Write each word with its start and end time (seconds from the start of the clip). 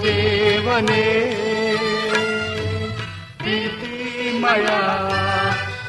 ಕರುಣಿಸುವ 0.00 0.06
ದೇವನೇ 0.06 1.04
ಪ್ರೀತಿಮಯ 3.38 4.66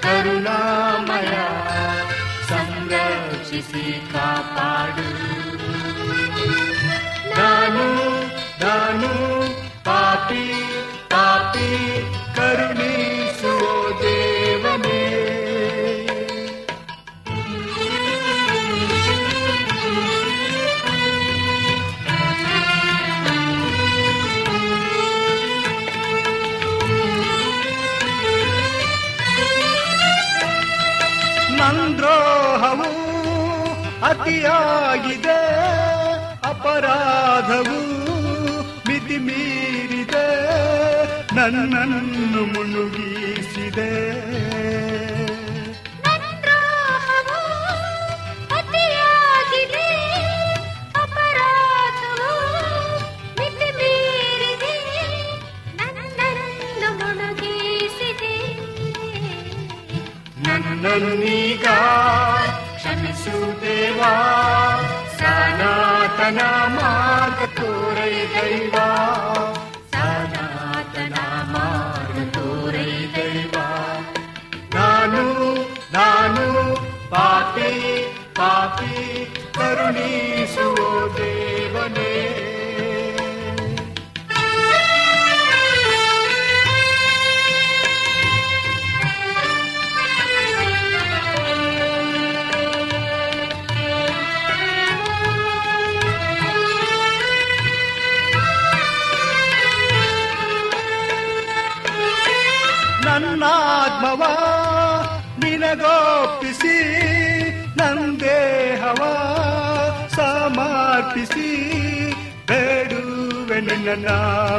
ಕರುಣಾಮಯ 0.02 1.34
ಸಂರಕ್ಷಿಸಿ 2.50 3.86
ಕಾಪಾಡು 4.14 5.08
ನಾನು 7.34 7.88
ಅತಿಯಾಗಿದೆ. 34.04 35.40
ಅಪರಾಧವು 36.44 37.82
ಮಿತಿ 38.88 39.18
ಮೀರಿದೆ. 39.18 40.28
ನನ್ನನ್ನು 41.36 42.44
ಮುಳುಗಿಸಿದೆ. 42.46 43.92
ನನ್ನನ್ನೀಗ 60.48 61.66
दैवा 64.02 64.14
सनातना 65.18 66.50
मार्ग 66.76 67.40
तोरे 67.58 68.10
दैव 68.34 68.76
सनातना 69.94 71.26
दैवा 73.16 73.68
नानु 74.76 75.26
नानु 75.96 76.48
पापी 77.14 77.72
पापी 78.40 79.26
करुणी। 79.60 80.41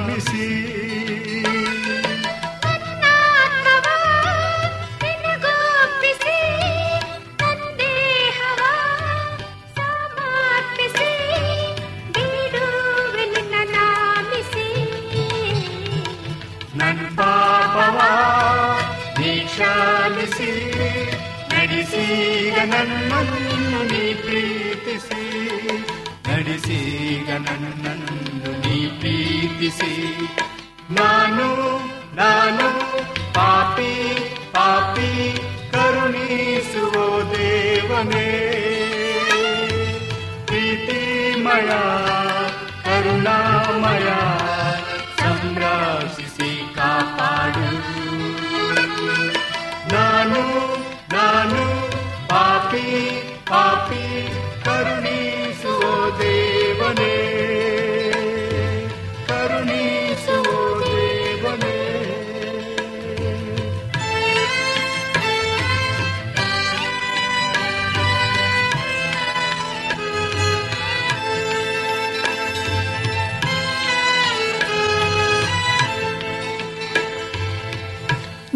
ಮಿಸಿ 0.06 0.71
ಪ್ರೀತಿಸಿ 29.72 29.92
ನಾನು 30.92 31.46
ನಾನು 32.14 32.66
ಪಾಪಿ 33.34 33.92
ಪಾಪಿ 34.54 35.10
ಕರುಣಿಸುವ 35.72 36.94
ದೇವನೇ 37.32 38.28
ಪ್ರೀತಿಮಯ 40.46 41.70
ಕರುಣಾಮಯ 42.84 44.08
ಸಂರಕ್ಷಿಸಿ 45.20 46.50
ಕಾಪಾಡು 46.76 47.68
ನಾನು 49.94 50.42
ನಾನು 51.14 51.64
ಪಾಪಿ 52.28 52.86
ಪಾಪಿ 53.50 54.04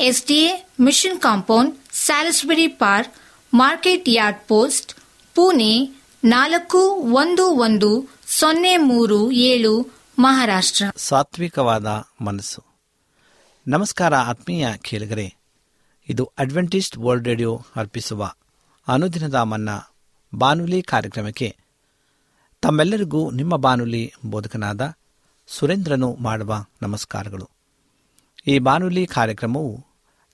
SDA 0.00 0.68
mission 0.80 1.20
compound, 1.20 1.76
Salisbury 1.92 2.66
Park, 2.66 3.14
market 3.54 4.08
yard 4.08 4.48
post, 4.48 4.94
Pune 5.34 6.02
ನಾಲ್ಕು 6.24 6.78
ಒಂದು 7.14 7.46
ಒಂದು 7.46 8.08
ಸೊನ್ನೆ 8.26 8.76
ಮೂರು 8.76 9.30
ಏಳು, 9.30 9.90
ಮಹಾರಾಷ್ಟ್ರ. 10.18 10.84
ಸಾತ್ವಿಕವಾದ 10.96 11.86
ಮನಸ್ಸು. 12.20 12.64
ನಮಸ್ಕಾರ 13.68 14.14
ಆತ್ಮೀಯ 14.14 14.68
ಕೇಳಿಗರೆ, 14.76 15.34
ಇದು 16.08 16.32
ಅಡ್ವೆಂಟಿಸ್ಟ್ 16.38 16.98
ವರ್ಲ್ಡ್ 16.98 17.28
ರೇಡಿಯೋ 17.28 17.60
ಅರ್ಪಿಸುವ 17.76 18.32
ಅನುದಿನದ 18.88 19.34
ಮನ್ನ 19.34 19.68
ಬಾನುಲಿ 20.34 20.82
ಕಾರ್ಯಕ್ರಮಕ್ಕೆ 20.82 21.56
ತಮ್ಮೆಲ್ಲರಿಗೂ 22.62 23.30
ನಿಮ್ಮ 23.30 23.56
ಬಾನುಲಿ 23.56 24.12
ಬೋಧಕನಾದ 24.26 24.92
ಸುರೇಂದ್ರನು 25.46 26.16
ಮಾಡುವ 26.20 26.64
ನಮಸ್ಕಾರಗಳು. 26.82 27.50
ಈ 28.46 28.58
ಬಾನುಲಿ 28.58 29.06
ಕಾರ್ಯಕ್ರಮವು 29.06 29.87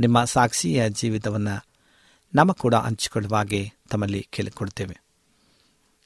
ನಿಮ್ಮ 0.00 0.24
ಸಾಕ್ಷಿಯ 0.24 0.88
ಜೀವಿತವನ್ನು 0.88 1.66
ನಮ್ಮ 2.34 2.52
ಕೂಡ 2.52 2.74
ಹಂಚಿಕೊಳ್ಳುವ 2.74 3.36
ಹಾಗೆ 3.36 3.72
ತಮ್ಮಲ್ಲಿ 3.90 4.28
ಕೇಳಿಕೊಡ್ತೇವೆ. 4.30 5.00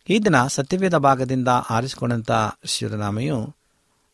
ಈ 0.09 0.19
ದಿನ 0.19 0.47
ಸತ್ಯವೇದ 0.47 0.97
ಭಾಗದಿಂದ 0.97 1.49
ಆರಿಸಿಕೊಂಡಂಥ 1.49 2.31
ಶಿವನಾಮೆಯು 2.65 3.57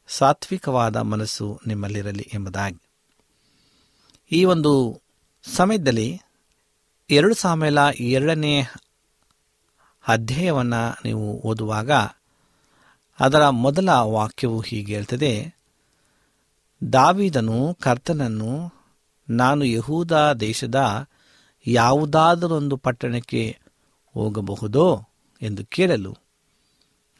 ಸಾತ್ವಿಕವಾದ 0.08 0.96
ಮನಸ್ಸು 0.96 1.60
ನಿಮ್ಮಲ್ಲಿರಲಿ 1.66 2.30
ಎಂಬುದಾಗಿ. 2.34 2.80
ಈ 4.32 4.44
ಒಂದು 4.44 5.02
ಸಮಯದಲ್ಲಿ 5.44 6.20
ಎರಡು 7.10 7.34
ಸಾಮೇಲ 7.34 7.78
ಎರಡನೇ 8.00 8.62
ಅಧ್ಯಾಯವನ್ನು 10.08 11.00
ನೀವು 11.04 11.40
ಓದುವಾಗ 11.44 11.90
ಅದರ 13.20 13.48
ಮೊದಲ 13.48 13.88
ವಾಕ್ಯವು 13.88 14.60
ಹೀಗೆ 14.60 14.94
ಹೇಳ್ತದೆ, 14.94 15.54
ದಾವಿದನು 16.92 17.74
ಕರ್ತನನ್ನು 17.74 18.75
ನಾನು 19.28 19.64
ಯಹೂದ 19.64 20.32
ದೇಶದ 20.32 21.08
ಯಾವುದಾದರೊಂದು 21.66 22.76
ಪಟ್ಟಣಕ್ಕೆ 22.76 23.58
ಹೋಗಬಹುದೋ 24.14 25.02
ಎಂದು 25.42 25.64
ಕೇಳಲು 25.64 26.16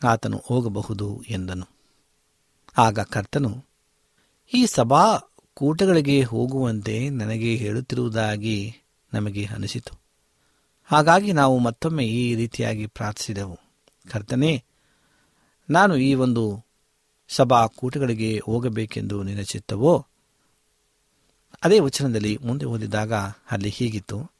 ಆತನು 0.05 0.43
ಹೋಗಬಹುದು 0.47 1.23
ಎಂದನು. 1.29 1.67
ಆಗ 2.79 3.01
ಕರ್ತನು, 3.01 3.65
ಈ 4.55 4.67
ಸಭಾ 4.67 5.19
ಕೂಟಗಳಿಗೆ 5.55 6.23
ಹೋಗುವಂತೆ 6.23 7.11
ನನಗೆ 7.11 7.57
ಹೇಳುತ್ತಿರುವುದಾಗಿ 7.57 8.75
ನಮಗೆ 9.15 9.47
ಅನಿಸಿತು. 9.47 10.01
ಹಾಗಾಗಿ 10.85 11.33
ನಾವು 11.33 11.59
ಮತ್ತೊಮ್ಮೆ 11.59 12.05
ಈ 12.07 12.35
ರೀತಿಯಾಗಿ 12.35 12.87
ಪ್ರಾರ್ಥಿಸಿದೆವು. 12.87 13.59
ಕರ್ತನೇ, 14.11 14.65
ನಾನು 15.71 15.97
ಈ 15.97 16.15
ಒಂದು 16.15 16.65
ಸಭಾ 17.29 17.67
ಕೂಟಗಳಿಗೆ 17.67 18.41
ಹೋಗಬೇಕೆಂದು 18.45 19.23
ನಿನ್ನ 19.23 19.43
ಚಿತ್ತವೋ 19.43 20.07
ಅದೇ 21.67 21.79
ವಚನದಲ್ಲಿ 21.79 22.39
ಮುಂದೆ 22.43 22.65
ಓದಿದಾಗ 22.65 23.13
ಅಲ್ಲಿ 23.51 23.69
ಹೀಗಿತ್ತು. 23.69 24.33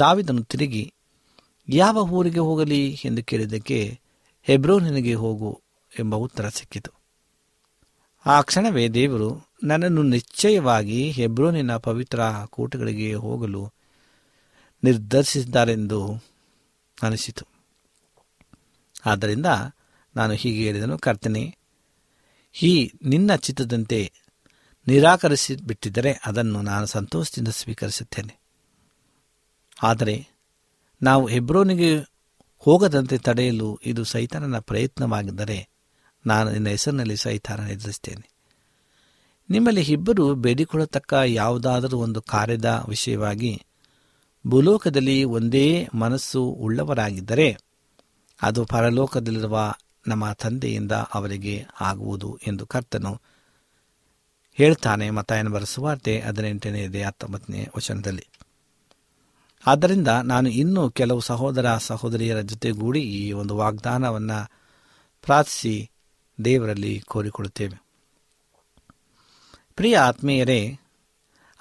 ದಾವಿದನು 0.00 0.42
ತಿರುಗಿ, 0.42 0.94
ಯಾವ 1.68 2.08
ಊರಿಗೆ 2.10 2.38
ಹೋಗಲಿ 2.38 2.98
ಎಂದು 3.04 3.24
ಕೇಳಿದ್ದಕ್ಕೆ 3.24 4.00
ಹೆಬ್ರೋನಿಗೆ 4.42 5.14
ಹೋಗು 5.14 5.60
ಎಂಬ 5.98 6.14
ಉತ್ತರ 6.14 6.48
ಸಿಕ್ಕಿತು. 6.48 6.90
ಆ 8.26 8.40
ಕ್ಷಣವೇ 8.40 8.88
ದೇವರು, 8.88 9.48
ನನ್ನನ್ನು 9.64 10.02
ನಿಶ್ಚಯವಾಗಿ 10.02 11.10
ಹೆಬ್ರೋನಿನ 11.10 11.76
ಪವಿತ್ರ 11.76 12.20
ಕೂಟಗಳಿಗೆ 12.46 13.14
ಹೋಗಲು 13.14 13.72
ನಿರ್ಧರಿಸಿದ್ದಾರೆಂದು 14.84 16.24
ಅನಿಸಿತು. 17.02 17.46
ಆದ್ದರಿಂದ 19.06 19.46
ನಾನು 20.16 20.34
ಹೀಗೆ 20.34 20.64
ಹೇಳಿದನು, 20.64 20.98
ಕರ್ತನೆ, 20.98 21.58
ಈ 22.62 22.90
ನಿನ್ನ 23.04 23.34
ಚಿತ್ತದಂತೆ 23.34 24.12
ನಿರಾಕರಿಸಿ 24.86 25.56
ಬಿಟ್ಟಿದ್ದರೆ 25.56 26.20
ಅದನ್ನು 26.26 26.62
ನಾನು 26.62 26.86
ಸಂತೋಷದಿಂದ 26.86 27.48
ಸ್ವೀಕರಿಸುತ್ತೇನೆ. 27.48 28.40
ಆದರೆ 29.82 30.28
ನಾವು 31.02 31.26
ಹೆಬ್ರೋನಿಗೆ 31.26 31.90
ಹೋಗದಂತೆ 32.58 33.18
ತಡೆಯಲು 33.18 33.80
ಇದು 33.86 34.04
ಸೈತಾನನ 34.04 34.58
ಪ್ರಯತ್ನವಾಗಿದ್ದರೆ 34.58 35.68
ನಾನು 36.26 36.50
ನಿನ್ನ 36.50 36.68
ಹೆಸರಿನಲ್ಲಿ 36.68 37.16
ಸೈತಾನ 37.16 37.68
ಎದುರಿಸ್ತೇನೆ 37.70 38.30
ನಿಮ್ಮಲ್ಲಿ 39.50 39.82
ಇಬ್ಬರು 39.82 40.34
ಬೇಡಿಕೊಳ್ಳತಕ್ಕ 40.34 41.12
ಯಾವುದಾದರೂ 41.26 41.98
ಒಂದು 41.98 42.22
ಕಾರ್ಯದ 42.22 42.84
ವಿಷಯವಾಗಿ 42.88 43.62
ಭೂಲೋಕದಲ್ಲಿ 44.46 45.24
ಒಂದೇ 45.24 45.88
ಮನಸ್ಸು 45.94 46.42
ಉಳ್ಳವರಾಗಿದ್ದರೆ 46.42 47.58
ಅದು 48.42 48.64
ಪರಲೋಕದಲ್ಲಿರುವ 48.64 49.72
ನಮ್ಮ 50.06 50.32
ತಂದೆಯಿಂದ 50.32 50.92
ಅವರಿಗೆ 50.92 51.66
ಆಗುವುದು 51.80 52.38
ಎಂದು 52.46 52.66
ಕರ್ತನು 52.66 53.22
ಹೇಳ್ತಾನೆ 54.58 55.10
ಮತಾಯನ 55.10 55.48
ಬರೆಸುವಾರ್ತೆ 55.48 56.20
ಹದಿನೆಂಟನೇ 56.20 57.02
ಹತ್ತೊಂಬತ್ತನೇ 57.02 57.68
ವಚನದಲ್ಲಿ. 57.76 58.28
ಆದ್ದರಿಂದ 59.66 60.08
ನಾನು 60.08 60.48
ಇನ್ನೂ 60.48 60.90
ಕೆಲವು 60.90 61.20
ಸಹೋದರ 61.20 61.76
ಸಹೋದರಿಯರ 61.76 62.40
ಜೊತೆಗೂಡಿ 62.40 63.00
ಈ 63.00 63.32
ಒಂದು 63.32 63.56
ವಾಗ್ದಾನವನ್ನು 63.56 64.50
ಪ್ರಾರ್ಥಿಸಿ 65.22 65.90
ದೇವರಲ್ಲಿ 66.44 67.00
ಕೋರಿಕೊಳ್ಳುತ್ತೇವೆ. 67.00 67.86
ಪ್ರಿಯ 69.76 69.98
ಆತ್ಮೀಯರೇ, 69.98 70.78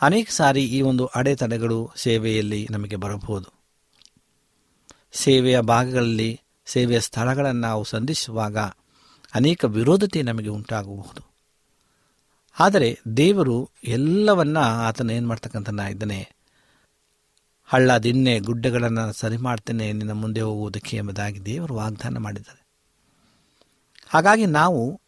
ಅನೇಕ 0.01 0.29
ಸಾರಿ 0.29 0.65
ಈ 0.65 0.81
ಒಂದು 0.81 1.05
ಅಡೆತಡೆಗಳು 1.05 1.91
ಸೇವೆಯಲ್ಲಿ 1.95 2.67
ನಮಗೆ 2.71 2.95
ಬರಬಹುದು. 2.95 3.53
ಸೇವೆಯ 5.13 5.61
ಭಾಗಗಳಲ್ಲಿ, 5.61 6.41
ಸೇವೆಯ 6.65 6.99
ಸ್ಥಳಗಳನ್ನು 6.99 7.61
ನಾವು 7.61 7.83
ಸಂಧಿಸುವಾಗ 7.83 8.57
ಅನೇಕ 9.33 9.65
ವಿರೋಧತೆ 9.65 10.21
ನಮಗೆ 10.21 10.49
ಉಂಟಾಗಬಹುದು. 10.49 11.34
ಆದರೆ 12.59 12.99
ದೇವರು 13.17 13.69
ಎಲ್ಲವನ್ನ 13.83 14.57
ಆತನ 14.57 15.09
ಏನು 15.09 15.27
ಮಾಡ್ತಕ್ಕಂಥ 15.27 15.69
ಇದ್ದಾನೆ, 15.69 16.35
ಹಳ್ಳ 17.65 17.97
ದಿನ್ನೆ 17.97 18.39
ಗುಡ್ಡಗಳನ್ನು 18.39 19.13
ಸರಿ 19.13 19.37
ಮಾಡ್ತೇನೆ, 19.37 19.93
ನಿನ್ನ 19.93 20.11
ಮುಂದೆ 20.11 20.41
ಹೋಗುವುದಕ್ಕೆ 20.41 20.97
ಎಂಬುದಾಗಿ 20.97 21.45
ದೇವರು 21.45 21.75
ವಾಗ್ದಾನ 21.75 22.17
ಮಾಡಿದ್ದಾರೆ. 22.17 22.65
ಹಾಗಾಗಿ 24.07 24.45
ನಾವು 24.45 25.01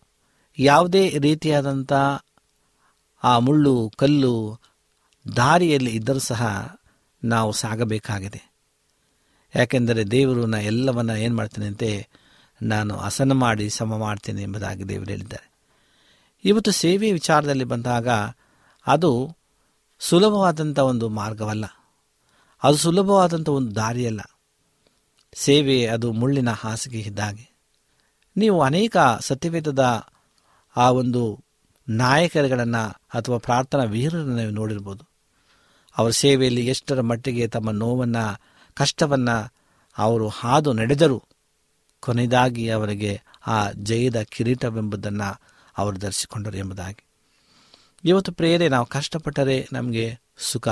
ಯಾವುದೇ 0.59 1.09
ರೀತಿಯಾದಂಥ 1.09 1.93
ಆ 3.23 3.39
ಮುಳ್ಳು, 3.39 3.91
ಕಲ್ಲು 3.97 4.59
ದಾರಿಯಲ್ಲಿ 5.35 5.91
ಇದ್ದರೂ 5.91 6.19
ಸಹ 6.19 6.71
ನಾವು 7.23 7.51
ಸಾಗಬೇಕಾಗಿದೆ. 7.51 8.51
ಯಾಕೆಂದರೆ 9.55 10.03
ದೇವರು 10.03 10.45
ನಾ 10.45 10.57
ಎಲ್ಲವನ್ನ 10.57 11.09
ಏನು 11.09 11.35
ಮಾಡ್ತೇನೆ 11.35 11.67
ಅಂತೆ, 11.67 12.07
ನಾನು 12.61 12.97
ಹಸನ 12.97 13.31
ಮಾಡಿ, 13.31 13.69
ಸಮ 13.69 13.97
ಮಾಡ್ತೇನೆ 13.97 14.41
ಎಂಬುದಾಗಿ 14.41 14.83
ದೇವರು 14.83 15.09
ಹೇಳಿದ್ದಾರೆ. 15.09 15.46
ಇವತ್ತು 16.45 16.71
ಸೇವೆ 16.71 17.11
ವಿಚಾರದಲ್ಲಿ 17.11 17.63
ಬಂದಾಗ 17.63 18.07
ಅದು 18.87 19.37
ಸುಲಭವಾದಂಥ 19.99 20.79
ಒಂದು 20.79 21.09
ಮಾರ್ಗವಲ್ಲ. 21.09 21.65
ಅದು 22.63 22.77
ಸುಲಭವಾದಂಥ 22.77 23.49
ಒಂದು 23.49 23.75
ದಾರಿಯಲ್ಲ. 23.75 24.21
ಸೇವೆ 25.33 25.85
ಅದು 25.85 26.11
ಮುಳ್ಳಿನ 26.11 26.49
ಹಾಸಿಗೆ 26.49 26.99
ಇದ್ದಾಗೆ. 26.99 27.55
ನೀವು 28.37 28.61
ಅನೇಕ 28.61 28.97
ಸತ್ಯವೇದದ 29.19 30.05
ಆ 30.77 30.91
ಒಂದು 30.91 31.45
ನಾಯಕರುಗಳನ್ನು 31.89 33.01
ಅಥವಾ 33.13 33.37
ಪ್ರಾರ್ಥನಾ 33.37 33.83
ವೀರರನ್ನು 33.83 34.35
ನೀವು 34.35 34.51
ನೋಡಿರ್ಬೋದು. 34.51 35.05
ಅವರ 35.97 36.09
ಸೇವೆಯಲ್ಲಿ 36.09 36.67
ಎಷ್ಟರ 36.67 37.01
ಮಟ್ಟಿಗೆ 37.01 37.47
ತಮ್ಮ 37.47 37.71
ನೋವನ್ನು, 37.71 38.41
ಕಷ್ಟವನ್ನು 38.73 39.53
ಅವರು 39.97 40.27
ಹಾದು 40.27 40.73
ನಡೆದರು 40.73 41.23
ಕೊನೆಯದಾಗಿ 41.99 42.69
ಅವರಿಗೆ 42.69 43.21
ಆ 43.47 43.71
ಜಯದ 43.71 44.21
ಕಿರೀಟವೆಂಬುದನ್ನು 44.21 45.56
ಅವರು 45.77 45.97
ಧರಿಸಿಕೊಂಡರು 45.97 46.57
ಎಂಬುದಾಗಿ. 46.57 47.05
ಇವತ್ತು 48.05 48.31
ಪ್ರೇರೆ 48.31 48.69
ನಾವು 48.69 48.85
ಕಷ್ಟಪಟ್ಟರೆ 48.85 49.67
ನಮಗೆ 49.73 50.19
ಸುಖ. 50.37 50.67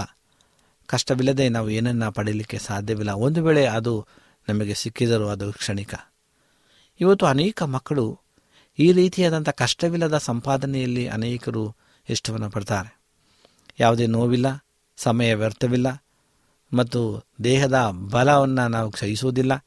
ಕಷ್ಟವಿಲ್ಲದೆ 0.85 1.49
ನಾವು 1.49 1.69
ಏನನ್ನ 1.69 2.09
ಪಡೆಯಲಿಕ್ಕೆ 2.09 2.57
ಸಾಧ್ಯವಿಲ್ಲ. 2.57 3.11
ಒಂದು 3.11 3.43
ವೇಳೆ 3.43 3.65
ಅದು 3.65 4.07
ನಮಗೆ 4.49 4.73
ಸಿಕ್ಕಿದರೂ 4.73 5.27
ಅದು 5.27 5.53
ಕ್ಷಣಿಕ. 5.53 5.93
ಇವತ್ತು 6.99 7.25
ಅನೇಕ 7.25 7.63
ಮಕ್ಕಳು 7.63 8.19
ಈ 8.79 8.91
ರೀತಿಯಾದಂಥ 8.91 9.49
ಕಷ್ಟವಿಲ್ಲದ 9.49 10.17
ಸಂಪಾದನೆಯಲ್ಲಿ 10.17 11.07
ಅನೇಕರು 11.07 11.75
ಇಷ್ಟವನ್ನು 12.09 12.51
ಪಡ್ತಾರೆ. 12.51 13.01
ಯಾವುದೇ 13.79 14.07
ನೋವಿಲ್ಲ, 14.07 14.65
ಸಮಯ 14.97 15.35
ವ್ಯರ್ಥವಿಲ್ಲ, 15.35 16.03
ಮತ್ತು 16.73 17.23
ದೇಹದ 17.43 17.89
ಬಲವನ್ನು 18.09 18.67
ನಾವು 18.67 18.91
ಕ್ಷಯಿಸುವುದಿಲ್ಲ. 18.91 19.65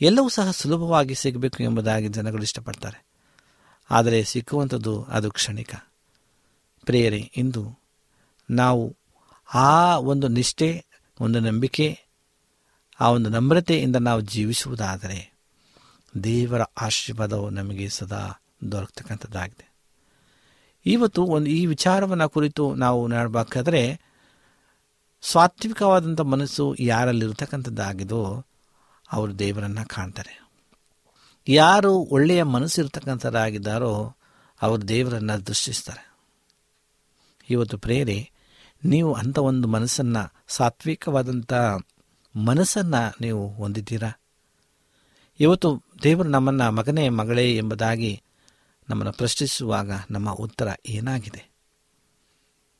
ಎಲ್ಲವೂ 0.00 0.28
ಸಹ 0.28 0.50
ಸುಲಭವಾಗಿ 0.50 1.14
ಸಿಗಬೇಕು 1.14 1.62
ಎಂಬುದಾಗಿ 1.62 2.08
ಜನಗಳು 2.08 2.42
ಇಷ್ಟಪಡ್ತಾರೆ. 2.42 3.05
ಆದರೆ 3.90 4.24
ಸಿಕ್ಕುವಂಥದ್ದು 4.24 5.02
ಅದು 5.02 5.30
ಕ್ಷಣಿಕ. 5.30 5.74
ಪ್ರೇರೆ 6.84 7.18
ಇಂದು 7.18 7.78
ನಾವು 8.50 8.96
ಆ 9.54 9.98
ಒಂದು 9.98 10.28
ನಿಷ್ಠೆ, 10.28 10.84
ಒಂದು 11.20 11.40
ನಂಬಿಕೆ, 11.40 12.00
ಆ 13.00 13.10
ಒಂದು 13.10 13.30
ನಮ್ರತೆಯಿಂದ 13.30 13.96
ನಾವು 13.96 14.20
ಜೀವಿಸುವುದಾದರೆ 14.20 15.36
ದೇವರ 16.24 16.62
ಆಶೀರ್ವಾದವು 16.62 17.50
ನಮಗೆ 17.50 17.88
ಸದಾ 17.88 18.42
ದೊರಕತಕ್ಕಂಥದ್ದಾಗಿದೆ. 18.72 19.72
ಇವತ್ತು 20.86 21.24
ಒಂದು 21.24 21.50
ಈ 21.50 21.66
ವಿಚಾರವನ್ನು 21.66 22.28
ಕುರಿತು 22.28 22.74
ನಾವು 22.74 23.06
ನೋಡಬೇಕಾದ್ರೆ 23.06 24.00
ಸಾತ್ವಿಕವಾದಂಥ 25.22 26.20
ಮನಸ್ಸು 26.20 26.76
ಯಾರಲ್ಲಿರ್ತಕ್ಕಂಥದ್ದಾಗಿದೋ 26.80 28.44
ಅವರು 29.12 29.38
ದೇವರನ್ನು 29.38 29.88
ಕಾಣ್ತಾರೆ. 29.88 30.45
ಯಾರು 31.48 31.92
ಒಳ್ಳೆಯ 31.92 32.42
ಮನಸ್ಸಿರ್ತಕ್ಕಂಥರಾಗಿದ್ದಾರೋ 32.42 34.16
ಅವರು 34.62 34.88
ದೇವರನ್ನು 34.88 35.46
ದೃಷ್ಟಿಸ್ತಾರೆ. 35.46 36.16
ಇವತ್ತು 37.50 37.78
ಪ್ರೇರೆ 37.78 38.30
ನೀವು 38.84 39.12
ಅಂಥ 39.14 39.38
ಒಂದು 39.38 39.68
ಮನಸ್ಸನ್ನು, 39.68 40.44
ಸಾತ್ವಿಕವಾದಂಥ 40.48 41.52
ಮನಸ್ಸನ್ನು 42.36 43.16
ನೀವು 43.20 43.52
ಹೊಂದಿದ್ದೀರಾ? 43.52 44.20
ಇವತ್ತು 45.40 45.82
ದೇವರು 46.02 46.28
ನಮ್ಮನ್ನು 46.28 46.70
ಮಗನೇ, 46.70 47.08
ಮಗಳೇ 47.08 47.56
ಎಂಬುದಾಗಿ 47.56 48.22
ನಮ್ಮನ್ನು 48.88 49.12
ಪ್ರಶ್ನಿಸುವಾಗ 49.12 49.90
ನಮ್ಮ 50.10 50.30
ಉತ್ತರ 50.30 50.68
ಏನಾಗಿದೆ? 50.86 51.50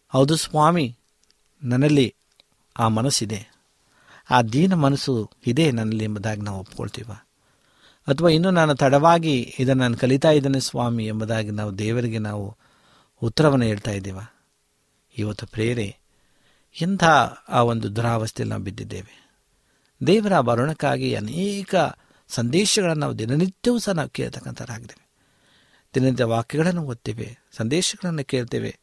ಹೌದು 0.08 0.36
ಸ್ವಾಮಿ, 0.36 0.98
ನನ್ನಲ್ಲಿ 1.62 2.14
ಆ 2.78 2.88
ಮನಸ್ಸಿದೆ. 2.88 3.48
ಆ 4.30 4.42
ದೀನ 4.42 4.74
ಮನಸ್ಸು 4.74 5.30
ಇದೆ 5.46 5.70
ನನ್ನಲ್ಲಿ 5.70 6.04
ಎಂಬುದಾಗಿ 6.04 6.40
ನಾವು 6.40 6.60
ಒಪ್ಕೊಳ್ತೀವ? 6.60 7.10
ಅಥವಾ 8.06 8.28
ಇನ್ನೂ 8.28 8.50
ನಾನು 8.50 8.74
ತಡವಾಗಿ 8.74 9.54
ಇದನ್ನು 9.58 9.82
ನಾನು 9.82 9.96
ಕಲಿತಾ 9.96 10.30
ಇದ್ದೇನೆ 10.30 10.60
ಸ್ವಾಮಿ 10.60 11.06
ಎಂಬುದಾಗಿ 11.06 11.50
ನಾವು 11.50 11.78
ದೇವರಿಗೆ 11.78 12.18
ನಾವು 12.18 12.56
ಉತ್ತರವನ್ನು 13.22 13.64
ಹೇಳ್ತಾ 13.64 13.90
ಇದ್ದೀವ? 13.90 14.18
ಇವತ್ತು 15.18 15.46
ಪ್ರೇರೆ, 15.46 15.98
ಇಂಥ 16.80 17.04
ಆ 17.48 17.62
ಒಂದು 17.62 17.96
ದುರಾವಸ್ಥೆಯಲ್ಲಿ 17.96 18.50
ನಾವು 18.50 18.62
ಬಿದ್ದಿದ್ದೇವೆ. 18.62 19.30
ದೇವರ 20.06 20.38
ವರುಣಕ್ಕಾಗಿ 20.38 21.14
ಅನೇಕ 21.14 21.74
ಸಂದೇಶಗಳನ್ನು 22.28 23.00
ನಾವು 23.00 23.18
ದಿನನಿತ್ಯವೂ 23.18 23.78
ಸಹ 23.78 23.92
ನಾವು 23.92 24.08
ಕೇಳ್ತಕ್ಕಂಥದ್ದಾಗಿದ್ದೇವೆ 24.08 25.06
ದಿನನಿತ್ಯ 25.94 26.24
ವಾಕ್ಯಗಳನ್ನು 26.24 26.82
ಓದ್ತೇವೆ, 26.82 27.38
ಸಂದೇಶಗಳನ್ನು 27.52 28.24
ಕೇಳ್ತೇವೆ. 28.24 28.78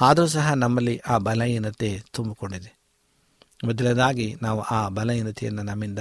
ಆದರೂ 0.00 0.26
ಸಹ 0.26 0.52
ನಮ್ಮಲ್ಲಿ 0.52 0.98
ಆ 0.98 1.18
ಬಲಹೀನತೆ 1.18 2.02
ತುಂಬಿಕೊಂಡಿದೆ. 2.12 2.78
ಮೊದಲನೇದಾಗಿ 3.64 4.36
ನಾವು 4.42 4.60
ಆ 4.60 4.88
ಬಲಹೀನತೆಯನ್ನು 4.88 5.62
ನಮ್ಮಿಂದ 5.62 5.98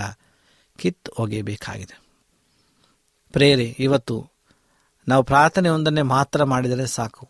ಕಿತ್ತು 0.77 1.11
ಒಗೆಯಬೇಕಾಗಿದೆ 1.19 2.02
ಪ್ರೇರೆ, 3.33 3.63
ಇವತ್ತು 3.63 4.27
ನಾವು 5.07 5.23
ಪ್ರಾರ್ಥನೆ 5.23 5.69
ಒಂದನ್ನೇ 5.69 6.01
ಮಾತ್ರ 6.01 6.43
ಮಾಡಿದರೆ 6.43 6.85
ಸಾಕು. 6.85 7.29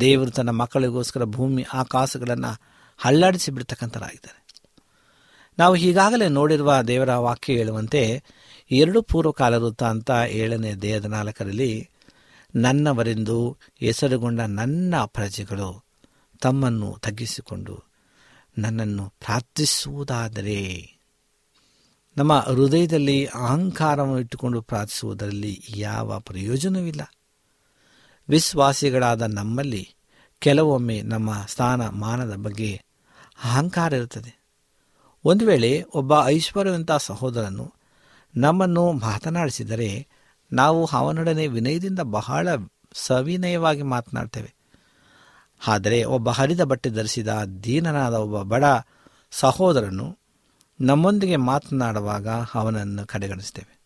ದೇವರು 0.00 0.30
ತನ್ನ 0.30 0.50
ಮಕ್ಕಳಿಗೋಸ್ಕರ 0.50 1.24
ಭೂಮಿ, 1.24 1.66
ಆಕಾಶಗಳನ್ನು 1.74 2.60
ಹಳ್ಳಾಡಿಸಿ 2.98 3.50
ಬಿಡ್ತಕ್ಕಂಥರಾಗಿದ್ದಾರೆ 3.50 4.42
ನಾವು 5.58 5.76
ಈಗಾಗಲೇ 5.76 6.28
ನೋಡಿರುವ 6.28 6.80
ದೇವರ 6.80 7.14
ವಾಕ್ಯ 7.14 7.52
ಹೇಳುವಂತೆ, 7.52 8.22
ಎರಡು 8.70 9.02
ಪೂರ್ವಕಾಲ 9.02 9.56
ವೃತ್ತ 9.56 9.82
ಅಂತ 9.82 10.10
ಏಳನೇ 10.28 10.74
ದೇಹದ 10.74 11.04
ನಾಲ್ಕರಲ್ಲಿ, 11.04 11.88
ನನ್ನವರೆಂದು 12.56 13.56
ಹೆಸರುಗೊಂಡ 13.80 14.40
ನನ್ನ 14.40 14.94
ಪ್ರಜೆಗಳು 15.06 15.84
ತಮ್ಮನ್ನು 16.40 16.98
ತಗ್ಗಿಸಿಕೊಂಡು 17.00 17.84
ನನ್ನನ್ನು 18.58 19.08
ಪ್ರಾರ್ಥಿಸುವುದಾದರೆ. 19.08 20.92
ನಮ್ಮ 22.16 22.38
ಹೃದಯದಲ್ಲಿ 22.38 23.26
ಅಹಂಕಾರವನ್ನು 23.26 24.18
ಇಟ್ಟುಕೊಂಡು 24.18 24.62
ಪ್ರಾರ್ಥಿಸುವುದರಲ್ಲಿ 24.62 25.64
ಯಾವ 25.68 26.18
ಪ್ರಯೋಜನವಿಲ್ಲ. 26.18 27.00
ವಿಶ್ವಾಸಿಗಳಾದ 28.28 29.22
ನಮ್ಮಲ್ಲಿ 29.22 29.94
ಕೆಲವೊಮ್ಮೆ 30.38 31.02
ನಮ್ಮ 31.02 31.44
ಸ್ಥಾನಮಾನದ 31.46 32.34
ಬಗ್ಗೆ 32.36 32.82
ಅಹಂಕಾರ 33.44 33.92
ಇರುತ್ತದೆ. 33.92 34.42
ಒಂದು 35.24 35.46
ವೇಳೆ 35.46 35.82
ಒಬ್ಬ 35.82 36.12
ಐಶ್ವರ್ಯವಂತ 36.24 36.92
ಸಹೋದರನು 36.92 37.74
ನಮ್ಮನ್ನು 38.36 38.92
ಮಾತನಾಡಿಸಿದರೆ 38.92 40.08
ನಾವು 40.52 40.86
ಅವನೊಡನೆ 40.86 41.46
ವಿನಯದಿಂದ 41.46 41.98
ಬಹಳ 42.00 42.48
ಸವಿನಯವಾಗಿ 42.92 43.82
ಮಾತನಾಡ್ತೇವೆ. 43.82 44.54
ಆದರೆ 45.66 46.04
ಒಬ್ಬ 46.04 46.30
ಹರಿದ 46.30 46.60
ಬಟ್ಟೆ 46.60 46.90
ಧರಿಸಿದ 46.90 47.28
ದೀನನಾದ 47.64 48.14
ಒಬ್ಬ 48.14 48.42
ಬಡ 48.42 48.64
ಸಹೋದರನು 49.30 50.21
ನಮ್ಮೊಂದಿಗೆ 50.80 51.36
ಮಾತನಾಡುವಾಗ 51.36 52.28
ಅವನನ್ನು 52.28 53.06
ಕಡೆಗಣಿಸ್ತೇವೆ 53.06 53.82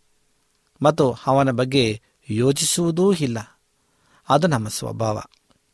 ಮತ್ತು 0.82 1.16
ಅವನ 1.26 1.50
ಬಗ್ಗೆ 1.50 2.00
ಯೋಚಿಸುವುದೂ 2.30 3.12
ಇಲ್ಲ. 3.12 3.60
ಅದು 4.28 4.46
ನಮ್ಮ 4.46 4.68
ಸ್ವಭಾವ. 4.68 5.22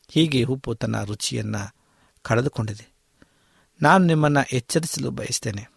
ಹೀಗೆ 0.08 0.42
ಉಪ್ಪು 0.42 0.74
ತನ್ನ 0.74 1.04
ರುಚಿಯನ್ನು 1.04 1.74
ಕಳೆದುಕೊಂಡಿದೆ. 2.22 2.92
ನಾನು 3.82 4.04
ನಿಮ್ಮನ್ನು 4.04 4.56
ಎಚ್ಚರಿಸಲು 4.56 5.10
ಬಯಸ್ತೇನೆ. 5.10 5.68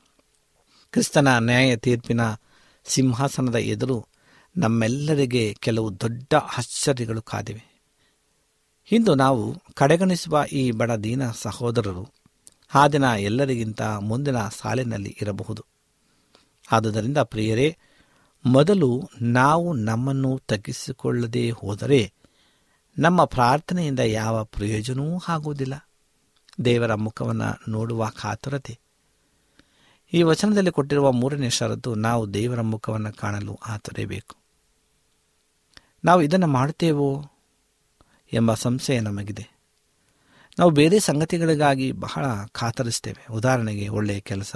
ಕ್ರಿಸ್ತನ 0.91 1.27
ನ್ಯಾಯ 1.37 1.75
ತೀರ್ಪಿನ 1.75 2.21
ಸಿಂಹಾಸನದ 2.85 3.55
ಎದುರು 3.55 4.07
ನಮ್ಮೆಲ್ಲರಿಗೆ 4.57 5.53
ಕೆಲವು 5.53 6.01
ದೊಡ್ಡ 6.01 6.33
ಆಶ್ಚರ್ಯಗಳು 6.57 7.21
ಕಾದಿವೆ. 7.21 7.81
ಇಂದು 8.91 9.15
ನಾವು 9.15 9.55
ಕಡೆಗಣಿಸುವ 9.73 10.45
ಈ 10.51 10.71
ಬಡ 10.71 10.91
ದೀನ 10.91 11.31
ಸಹೋದರರು 11.31 12.14
ಆ 12.73 12.87
ದಿನ 12.87 13.03
ಎಲ್ಲರಿಗಿಂತ 13.03 13.81
ಮುಂದಿನ 13.81 14.37
ಸಾಲಿನಲ್ಲಿ 14.39 15.17
ಇರಬಹುದು. 15.21 15.65
ಆದುದರಿಂದ 16.71 17.17
ಪ್ರಿಯರೇ, 17.17 17.77
ಮೊದಲು 18.45 19.09
ನಾವು 19.21 19.73
ನಮ್ಮನ್ನು 19.73 20.41
ತಗ್ಗಿಸಿಕೊಳ್ಳದೆ 20.47 21.49
ಹೋದರೆ 21.49 22.13
ನಮ್ಮ 22.97 23.25
ಪ್ರಾರ್ಥನೆಯಿಂದ 23.25 23.99
ಯಾವ 23.99 24.43
ಪ್ರಯೋಜನವೂ 24.43 25.21
ಆಗುವುದಿಲ್ಲ. 25.27 25.89
ದೇವರ 26.65 26.95
ಮುಖವನ್ನು 26.95 27.71
ನೋಡುವ 27.71 28.11
ಕಾತುರತೆ. 28.21 28.79
ಈ 30.13 30.23
ವಚನದಲ್ಲಿ 30.23 30.71
ಕೊಟ್ಟಿರುವ 30.71 31.11
ಮೂರನೇ 31.11 31.49
ಷರತ್ತು, 31.49 31.95
ನಾವು 31.95 32.33
ದೇವರ 32.33 32.61
ಮುಖವನ್ನು 32.61 33.13
ಕಾಣಲು 33.13 33.59
ಆತುರಬೇಕು. 33.65 34.35
ನಾವು 36.05 36.21
ಇದನ್ನು 36.21 36.47
ಮಾಡುತ್ತೇವೋ 36.47 37.25
ಎಂಬ 38.33 38.53
ಸಂಶಯ 38.53 38.99
ನಮಗಿದೆ. 38.99 39.54
ನಾವು 40.59 40.71
ಬೇರೆ 40.71 40.99
ಸಂಗತಿಗಳಿಗಾಗಿ 40.99 41.91
ಬಹಳ 41.91 42.25
ಕಾತರಿಸ್ತೇವೆ. 42.51 43.33
ಉದಾಹರಣೆಗೆ 43.33 43.87
ಒಳ್ಳೆಯ 43.87 44.19
ಕೆಲಸ 44.19 44.55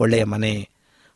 ಒಳ್ಳೆಯ 0.00 0.24
ಮನೆ 0.24 0.68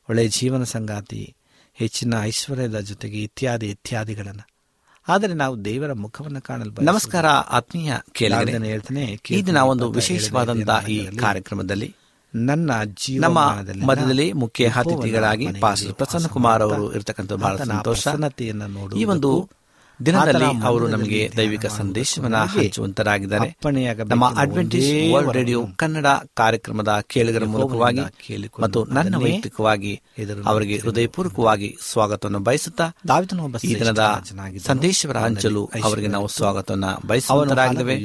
ಒಳ್ಳೆಯ 0.08 0.28
ಜೀವನ 0.28 0.64
ಸಂಗಾತಿ 0.64 1.34
ಹೆಚ್ಚಿನ 1.74 2.14
ಐಶ್ವರ್ಯದ 2.22 2.80
ಜೊತೆಗೆ 2.80 3.22
ಇತ್ಯಾದಿ 3.22 3.70
ಇತ್ಯಾದಿಗಳನ್ನು. 3.70 4.48
ಆದರೆ 5.08 5.34
ನಾವು 5.34 5.64
ದೇವರ 5.64 5.92
ಮುಖವನ್ನು 5.92 6.40
ಕಾಣಲು. 6.40 6.82
ನಮಸ್ಕಾರ 6.82 7.26
ಆತ್ಮೀಯ 7.26 7.92
ಹೇಳ್ತೇನೆ 8.64 9.20
ಈ 9.30 9.42
ದಿನ 9.42 9.56
ಒಂದು 9.56 9.90
ವಿಶೇಷವಾದಂತಹ 9.90 10.88
ಈ 10.88 11.16
ಕಾರ್ಯಕ್ರಮದಲ್ಲಿ 11.16 11.94
ನನ್ನ 12.34 12.70
ನಮ್ಮ 13.20 13.38
ಮಧ್ಯದಲ್ಲಿ 13.86 14.32
ಮುಖ್ಯ 14.32 14.68
ಅತಿಥಿಗಳಾಗಿ 14.68 15.48
ಪಾಸ್ಟರ್ 15.60 15.94
ಪ್ರಸನ್ನ 15.94 16.26
ಕುಮಾರ್ 16.26 16.62
ಅವರು 16.62 16.94
ಇರತಕ್ಕಂಥ 16.94 17.32
ಬಹಳ 17.32 17.56
ಸಂತೋಷ 17.56 18.08
ಈ 18.96 19.04
ಒಂದು 19.04 19.50
ದಿನದಲ್ಲಿ 20.06 20.66
ಅವರು 20.66 20.88
ನಮಗೆ 20.88 21.32
ದೈವಿಕ 21.36 21.66
ಸಂದೇಶವನ್ನು 21.66 22.36
ಹಂಚುವಂತರಾಗಿದ್ದಾರೆ. 22.46 23.56
ನಮ್ಮ 24.04 24.24
ಅಡ್ವೆಂಟೇಜ್ 24.36 25.14
ವರ್ಲ್ಡ್ 25.14 25.32
ರೇಡಿಯೋ 25.34 25.66
ಕನ್ನಡ 25.76 26.06
ಕಾರ್ಯಕ್ರಮದ 26.34 27.00
ಕೇಳಿಗರ 27.06 27.44
ಮೂಲಕವಾಗಿ 27.44 28.00
ಮತ್ತು 28.60 28.84
ನನ್ನ 28.84 29.14
ವೈಯಕ್ತಿಕವಾಗಿ 29.24 30.00
ಅವರಿಗೆ 30.46 30.78
ಹೃದಯಪೂರ್ವಕವಾಗಿ 30.78 31.76
ಸ್ವಾಗತವನ್ನು 31.80 32.40
ಬಯಸುತ್ತಾ 32.40 32.84
ಈ 33.64 33.74
ದಿನದ 33.74 34.24
ಸಂದೇಶವರ 34.58 35.16
ಹಂಚಲು 35.16 35.70
ಅವರಿಗೆ 35.84 36.06
ನಾವು 36.06 36.28
ಸ್ವಾಗತವನ್ನು 36.28 37.06
ಬಯಸುವಂತರಾಗಿದ್ದೇವೆ. 37.06 38.00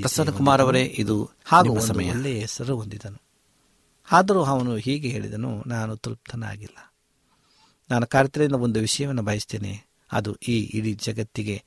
ಪ್ರಸನ್ನ 0.00 0.30
ಕುಮಾರ್ 0.30 0.60
ಅವರೇ 0.60 0.82
ಇದು 0.98 1.30
ಹಾಗೂ 1.44 1.80
ಸಮಯ. 1.80 2.04
ಹೆಸರು 2.40 2.76
ಹೊಂದಿದನು. 2.76 3.22
ಆದರೂ 4.12 4.42
ಅವನು 4.42 4.76
ಹೀಗೆ 4.76 5.08
ಹೇಳಿದನು 5.08 5.62
ನಾನು 5.66 5.96
ತೃಪ್ತನಾಗಿಲ್ಲ. 5.96 6.94
ನಾನು 7.90 8.06
ಕಾರ್ಯದಿಂದ 8.06 8.52
ಒಂದು 8.52 8.80
ವಿಷಯವನ್ನು 8.80 9.22
ಬಯಸ್ತೇನೆ. 9.22 9.85
ಅದು 10.12 10.36
ಈ 10.48 10.70
ಇಡೀ 10.74 10.94
ಜಗತ್ತಿಗೆ 10.94 11.64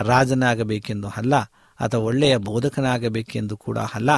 ರಾಜನಾಗಬೇಕೆಂದು 0.00 1.08
ಅಲ್ಲ, 1.08 1.34
ಅಥವಾ 1.80 2.00
ಒಳ್ಳೆಯ 2.00 2.36
ಬೋಧಕನಾಗಬೇಕೆಂದು 2.36 3.56
ಕೂಡ 3.56 3.78
ಅಲ್ಲ, 3.78 4.10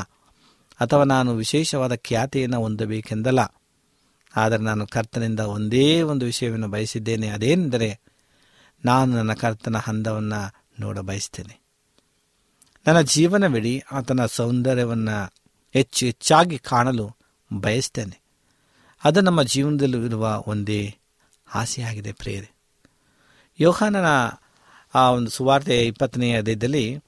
ಅಥವಾ 0.80 1.04
ನಾನು 1.04 1.34
ವಿಶೇಷವಾದ 1.34 1.94
ಖ್ಯಾತಿಯನ್ನು 1.94 2.60
ಹೊಂದಬೇಕೆಂದಲ್ಲ. 2.60 3.40
ಆದರೆ 4.36 4.62
ನಾನು 4.62 4.86
ಕರ್ತನಿಂದ 4.86 5.40
ಒಂದೇ 5.40 6.02
ಒಂದು 6.02 6.24
ವಿಷಯವನ್ನು 6.24 6.68
ಬಯಸಿದ್ದೇನೆ, 6.68 7.28
ಅದೇನೆಂದರೆ 7.28 8.00
ನಾನು 8.84 9.16
ನನ್ನ 9.16 9.32
ಕರ್ತನ 9.32 9.76
ಹಂದವನ್ನು 9.76 10.54
ನೋಡ 10.80 10.98
ಬಯಸ್ತೇನೆ. 10.98 11.60
ನನ್ನ 12.86 13.00
ಜೀವನವಿಡೀ 13.00 13.82
ಆತನ 13.92 14.26
ಸೌಂದರ್ಯವನ್ನು 14.26 15.34
ಹೆಚ್ಚು 15.72 16.06
ಹೆಚ್ಚಾಗಿ 16.06 16.58
ಕಾಣಲು 16.58 17.16
ಬಯಸ್ತೇನೆ. 17.52 18.22
ಅದು 19.04 19.20
ನಮ್ಮ 19.20 19.42
ಜೀವನದಲ್ಲೂ 19.42 20.04
ಇರುವ 20.04 20.44
ಒಂದೇ 20.46 20.94
ಆಸೆಯಾಗಿದೆ 21.54 22.12
ಪ್ರೇರೆ 22.12 22.57
ಯೋಹಾನನ 23.60 24.06
ಆ 24.94 25.10
ಒಂದು 25.10 25.30
ಸುವಾರ್ತೆ 25.30 25.86
ಇಪ್ಪತ್ತನೆಯ 25.86 26.38
ಅಧ್ಯಾಯದಲ್ಲಿ 26.38 26.98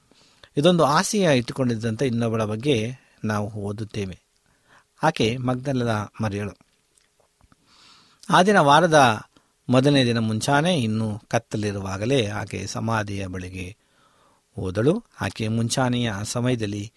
ಇದೊಂದು 0.57 0.85
ಆಸೆಯ 0.85 1.29
ಇಟ್ಟುಕೊಂಡಿದ್ದಂಥ 1.37 2.03
ಇನ್ನೊಬ್ಬಳ 2.03 2.45
ಬಗ್ಗೆ 2.45 2.93
ನಾವು 3.25 3.51
ಓದುತ್ತೇವೆ. 3.51 4.19
ಆಕೆ 5.03 5.37
ಮಗ್ದಲದ 5.37 6.09
ಮರಿಯಳು. 6.23 6.53
ಆ 8.31 8.43
ದಿನ 8.43 8.59
ವಾರದ 8.59 9.21
ಮೊದಲನೇ 9.69 10.05
ದಿನ 10.05 10.19
ಮುಂಚಾನೆ 10.19 10.81
ಇನ್ನೂ 10.81 11.19
ಕತ್ತಲಿರುವಾಗಲೇ 11.29 12.27
ಆಕೆ 12.27 12.67
ಸಮಾಧಿಯ 12.67 13.27
ಬಳಿಗೆ 13.27 13.77
ಹೋದಳು. 14.55 15.05
ಆಕೆ 15.21 15.49
ಮುಂಚಾನೆಯ 15.49 16.13
ಸಮಯದಲ್ಲಿ 16.23 16.93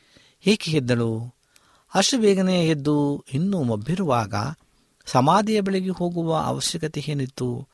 ಏಕೆ 0.45 0.71
ಎದ್ದಳು? 0.71 1.35
ಅಷ್ಟು 1.93 2.19
ಬೇಗನೆ 2.19 2.67
ಎದ್ದು 2.67 3.25
ಇನ್ನೂ 3.33 3.63
ಮಬ್ಬಿರುವಾಗ 3.63 4.35
ಸಮಾಧಿಯ 5.05 5.61
ಬಳಿಗೆ 5.61 5.89
ಹೋಗುವ 5.89 6.37
ಅವಶ್ಯಕತೆ 6.37 7.03
ಏನಿತ್ತು? 7.07 7.67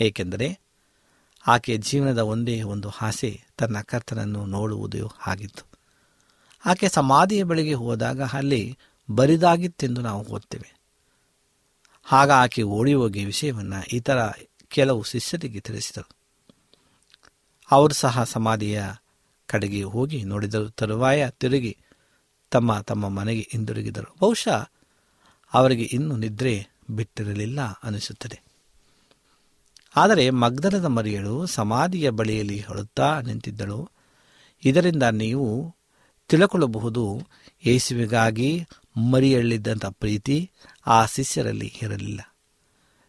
ಏಕೆಂದರೆ 0.00 0.61
ಆಕೆಯ 1.46 1.76
ಜೀವನದ 1.76 2.18
ಒಂದೇ 2.18 2.62
ಒಂದು 2.62 2.90
ಆಸೆ, 2.90 3.44
ತನ್ನ 3.56 3.80
ಕರ್ತನನ್ನು 3.80 4.46
ನೋಡುವುದು 4.46 5.10
ಆಗಿತ್ತು. 5.26 5.64
ಆಕೆ 6.66 6.88
ಸಮಾಧಿಯ 6.88 7.42
ಬಳಿಗೆ 7.42 7.74
ಹೋದಾಗ 7.74 8.22
ಅಲ್ಲಿ 8.22 8.78
ಬರಿದಾಗಿತ್ತೆಂದು 9.10 10.00
ನಾವು 10.00 10.24
ಓದ್ತೇವೆ. 10.24 10.80
ಆಗ 12.12 12.30
ಆಕೆ 12.30 12.62
ಓಡಿ 12.62 12.94
ಹೋಗಿ 12.94 13.24
ವಿಷಯವನ್ನು 13.24 13.96
ಇತರ 13.96 14.30
ಕೆಲವು 14.68 15.02
ಶಿಷ್ಯರಿಗೆ 15.02 15.60
ತಿಳಿಸಿದರು 15.60 16.08
ಅವರು 17.70 17.94
ಸಹ 17.94 18.24
ಸಮಾಧಿಯ 18.24 18.82
ಕಡೆಗೆ 19.46 19.82
ಹೋಗಿ 19.82 20.24
ನೋಡಿದರು. 20.24 20.70
ತರುವಾಯ 20.70 21.30
ತಿರುಗಿ 21.30 21.78
ತಮ್ಮ 22.50 22.80
ತಮ್ಮ 22.80 23.08
ಮನೆಗೆ 23.08 23.48
ಹಿಂದಿರುಗಿದರು. 23.52 24.14
ಬಹುಶಃ 24.20 24.70
ಅವರಿಗೆ 25.52 25.82
ಇನ್ನೂ 25.82 26.16
ನಿದ್ರೆ 26.16 26.66
ಬಿಟ್ಟಿರಲಿಲ್ಲ 26.90 27.60
ಅನಿಸುತ್ತದೆ. 27.60 28.51
ಆದರೆ 29.96 30.30
ಮಗ್ದಲದ 30.30 30.84
ಮರಿಯಳು 30.84 31.46
ಸಮಾಧಿಯ 31.46 32.10
ಬಳಿಯಲ್ಲಿ 32.10 32.60
ಹೊಳುತ್ತಾ 32.60 33.20
ನಿಂತಿದ್ದಳು. 33.20 33.90
ಇದರಿಂದ 34.64 35.02
ನೀವು 35.02 35.76
ತಿಳಕೊಳ್ಳಬಹುದು, 36.28 37.22
ಯೇಸುವಿಗಾಗಿ 37.66 38.66
ಮರಿಯಳ್ಳಿದ್ದಂಥ 39.10 39.86
ಪ್ರೀತಿ 39.86 40.50
ಆ 40.86 41.06
ಶಿಷ್ಯರಲ್ಲಿ 41.06 41.72
ಇರಲಿಲ್ಲ. 41.82 42.20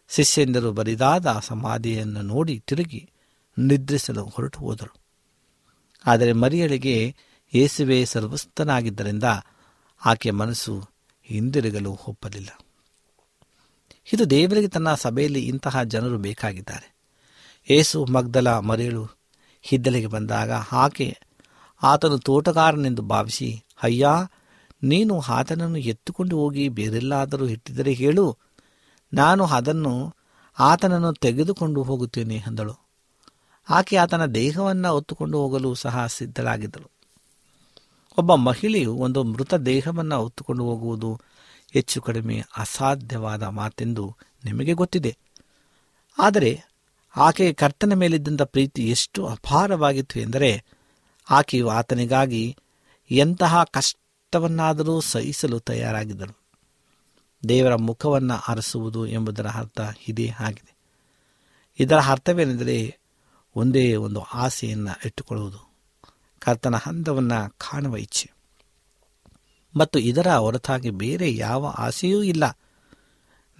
ಶಿಷ್ಯಂದರು 0.08 0.72
ಬರಿದಾದ 0.72 1.26
ಸಮಾಧಿಯನ್ನು 1.42 2.22
ನೋಡಿ 2.22 2.58
ತಿರುಗಿ 2.58 3.10
ನಿದ್ರಿಸಲು 3.58 4.24
ಹೊರಟು 4.24 4.58
ಹೋದರು. 4.58 4.94
ಆದರೆ 6.06 6.32
ಮರಿಯಳಿಗೆ 6.32 7.14
ಯೇಸುವೆ 7.54 8.04
ಸರ್ವಸ್ಥನಾಗಿದ್ದರಿಂದ 8.04 9.24
ಆಕೆಯ 10.04 10.32
ಮನಸ್ಸು 10.32 10.84
ಹಿಂದಿರುಗಲು 11.22 11.98
ಒಪ್ಪಲಿಲ್ಲ. 12.08 12.63
ಇದು 14.12 14.30
ದೇವರಿಗೆ 14.30 14.68
ತನ್ನ 14.68 14.94
ಸಭೆಯಲ್ಲಿ 14.94 15.46
ಇಂತಹ 15.46 15.82
ಜನರು 15.82 16.18
ಬೇಕಾಗಿದ್ದಾರೆ. 16.18 16.94
ಏಸು 17.70 18.04
ಮಗ್ದಲ 18.04 18.58
ಮರಿಯಳು 18.58 19.08
ಹಿದ್ದಲೆಗೆ 19.62 20.06
ಬಂದಾಗ 20.06 20.50
ಆಕೆ 20.72 21.18
ಆತನು 21.82 22.18
ತೋಟಗಾರನೆಂದು 22.18 23.02
ಭಾವಿಸಿ, 23.02 23.64
ಅಯ್ಯ, 23.82 24.08
ನೀನು 24.82 25.20
ಆತನನ್ನು 25.20 25.78
ಎತ್ತುಕೊಂಡು 25.78 26.36
ಹೋಗಿ 26.36 26.68
ಬೇರೆಲ್ಲಾದರೂ 26.68 27.48
ಇಟ್ಟಿದ್ದರೆ 27.48 27.92
ಹೇಳು. 27.92 28.38
ನಾನು 29.14 29.44
ಅದನ್ನು 29.44 30.14
ಆತನನ್ನು 30.58 31.12
ತೆಗೆದುಕೊಂಡು 31.12 31.82
ಹೋಗುತ್ತೇನೆ 31.82 32.38
ಅಂದಳು. 32.46 32.74
ಆಕೆ 33.70 33.96
ಆತನ 33.96 34.26
ದೇಹವನ್ನು 34.26 34.92
ಹೊತ್ತುಕೊಂಡು 34.92 35.38
ಹೋಗಲು 35.38 35.74
ಸಹ 35.74 36.06
ಸಿದ್ಧಳಾಗಿದ್ದಳು. 36.06 36.90
ಒಬ್ಬ 38.18 38.34
ಮಹಿಳೆಯು 38.34 38.94
ಒಂದು 38.94 39.22
ಮೃತ 39.22 39.54
ದೇಹವನ್ನು 39.54 40.20
ಹೊತ್ತುಕೊಂಡು 40.20 40.64
ಹೋಗುವುದು 40.64 41.20
ಹೆಚ್ಚು 41.74 42.02
ಕಡಿಮೆ 42.02 42.44
ಅಸಾಧ್ಯವಾದ 42.56 43.42
ಮಾತೆಂದು 43.42 44.16
ನಿಮಗೆ 44.44 44.72
ಗೊತ್ತಿದೆ. 44.72 45.16
ಆದರೆ 46.18 46.62
ಆಕೆಯ 47.16 47.52
ಕರ್ತನ 47.52 47.92
ಮೇಲಿದ್ದಂಥ 47.94 48.42
ಪ್ರೀತಿ 48.42 48.90
ಎಷ್ಟು 48.90 49.26
ಅಪಾರವಾಗಿತ್ತು 49.26 50.20
ಎಂದರೆ 50.20 50.64
ಆಕೆಯು 51.30 51.68
ಆತನಿಗಾಗಿ 51.68 52.56
ಎಂತಹ 53.10 53.64
ಕಷ್ಟವನ್ನಾದರೂ 53.64 55.00
ಸಹಿಸಲು 55.00 55.60
ತಯಾರಾಗಿದ್ದಳು. 55.60 56.38
ದೇವರ 57.48 57.74
ಮುಖವನ್ನು 57.74 58.34
ಅರಸುವುದು 58.48 59.06
ಎಂಬುದರ 59.06 59.46
ಅರ್ಥ 59.46 59.80
ಇದೇ 60.08 60.32
ಆಗಿದೆ. 60.40 60.76
ಇದರ 61.78 61.98
ಅರ್ಥವೇನೆಂದರೆ 61.98 62.98
ಒಂದೇ 63.56 63.94
ಒಂದು 63.94 64.20
ಆಸೆಯನ್ನು 64.20 65.06
ಇಟ್ಟುಕೊಳ್ಳುವುದು. 65.06 65.74
ಕರ್ತನ 66.38 66.76
ಹಂತವನ್ನು 66.76 67.54
ಕಾಣುವ 67.58 67.96
ಇಚ್ಛೆ. 67.96 68.33
ಮತ್ತು 69.76 69.98
ಇದರ 69.98 70.26
ಹೊರತಾಗಿ 70.26 70.90
ಬೇರೆ 70.90 71.36
ಯಾವ 71.36 71.66
ಆಸೆಯೂ 71.66 72.22
ಇಲ್ಲ. 72.22 72.58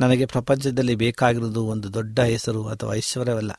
ನನಗೆ 0.00 0.26
ಪ್ರಪಂಚದಲ್ಲಿ 0.26 0.94
ಬೇಕಾಗಿರುವುದು 0.94 1.64
ಒಂದು 1.64 1.94
ದೊಡ್ಡ 1.94 2.20
ಹೆಸರು 2.20 2.68
ಅಥವಾ 2.68 2.94
ಐಶ್ವರ್ಯವಲ್ಲ. 2.94 3.52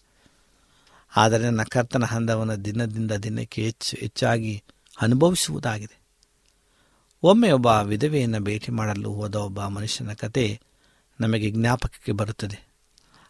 ಆದರೆ 1.15 1.43
ನನ್ನ 1.43 1.63
ಕರ್ತನ 1.63 2.05
ಹಂದವನ್ನು 2.05 2.65
ದಿನದಿಂದ 2.65 3.11
ದಿನಕ್ಕೆ 3.11 3.63
ಹೆಚ್ಚು 3.63 3.97
ಹೆಚ್ಚಾಗಿ 3.97 4.63
ಅನುಭವಿಸುವುದಾಗಿದೆ. 5.01 6.01
ಒಮ್ಮೆ 7.23 7.51
ಒಬ್ಬ 7.51 7.65
ವಿಧವೆಯನ್ನು 7.65 8.39
ಭೇಟಿ 8.39 8.71
ಮಾಡಲು 8.71 9.11
ಹೋದ 9.11 9.35
ಒಬ್ಬ 9.35 9.61
ಮನುಷ್ಯನ 9.61 10.13
ಕತೆ 10.13 10.61
ನಮಗೆ 11.21 11.51
ಜ್ಞಾಪಕಕ್ಕೆ 11.51 12.11
ಬರುತ್ತದೆ. 12.11 12.67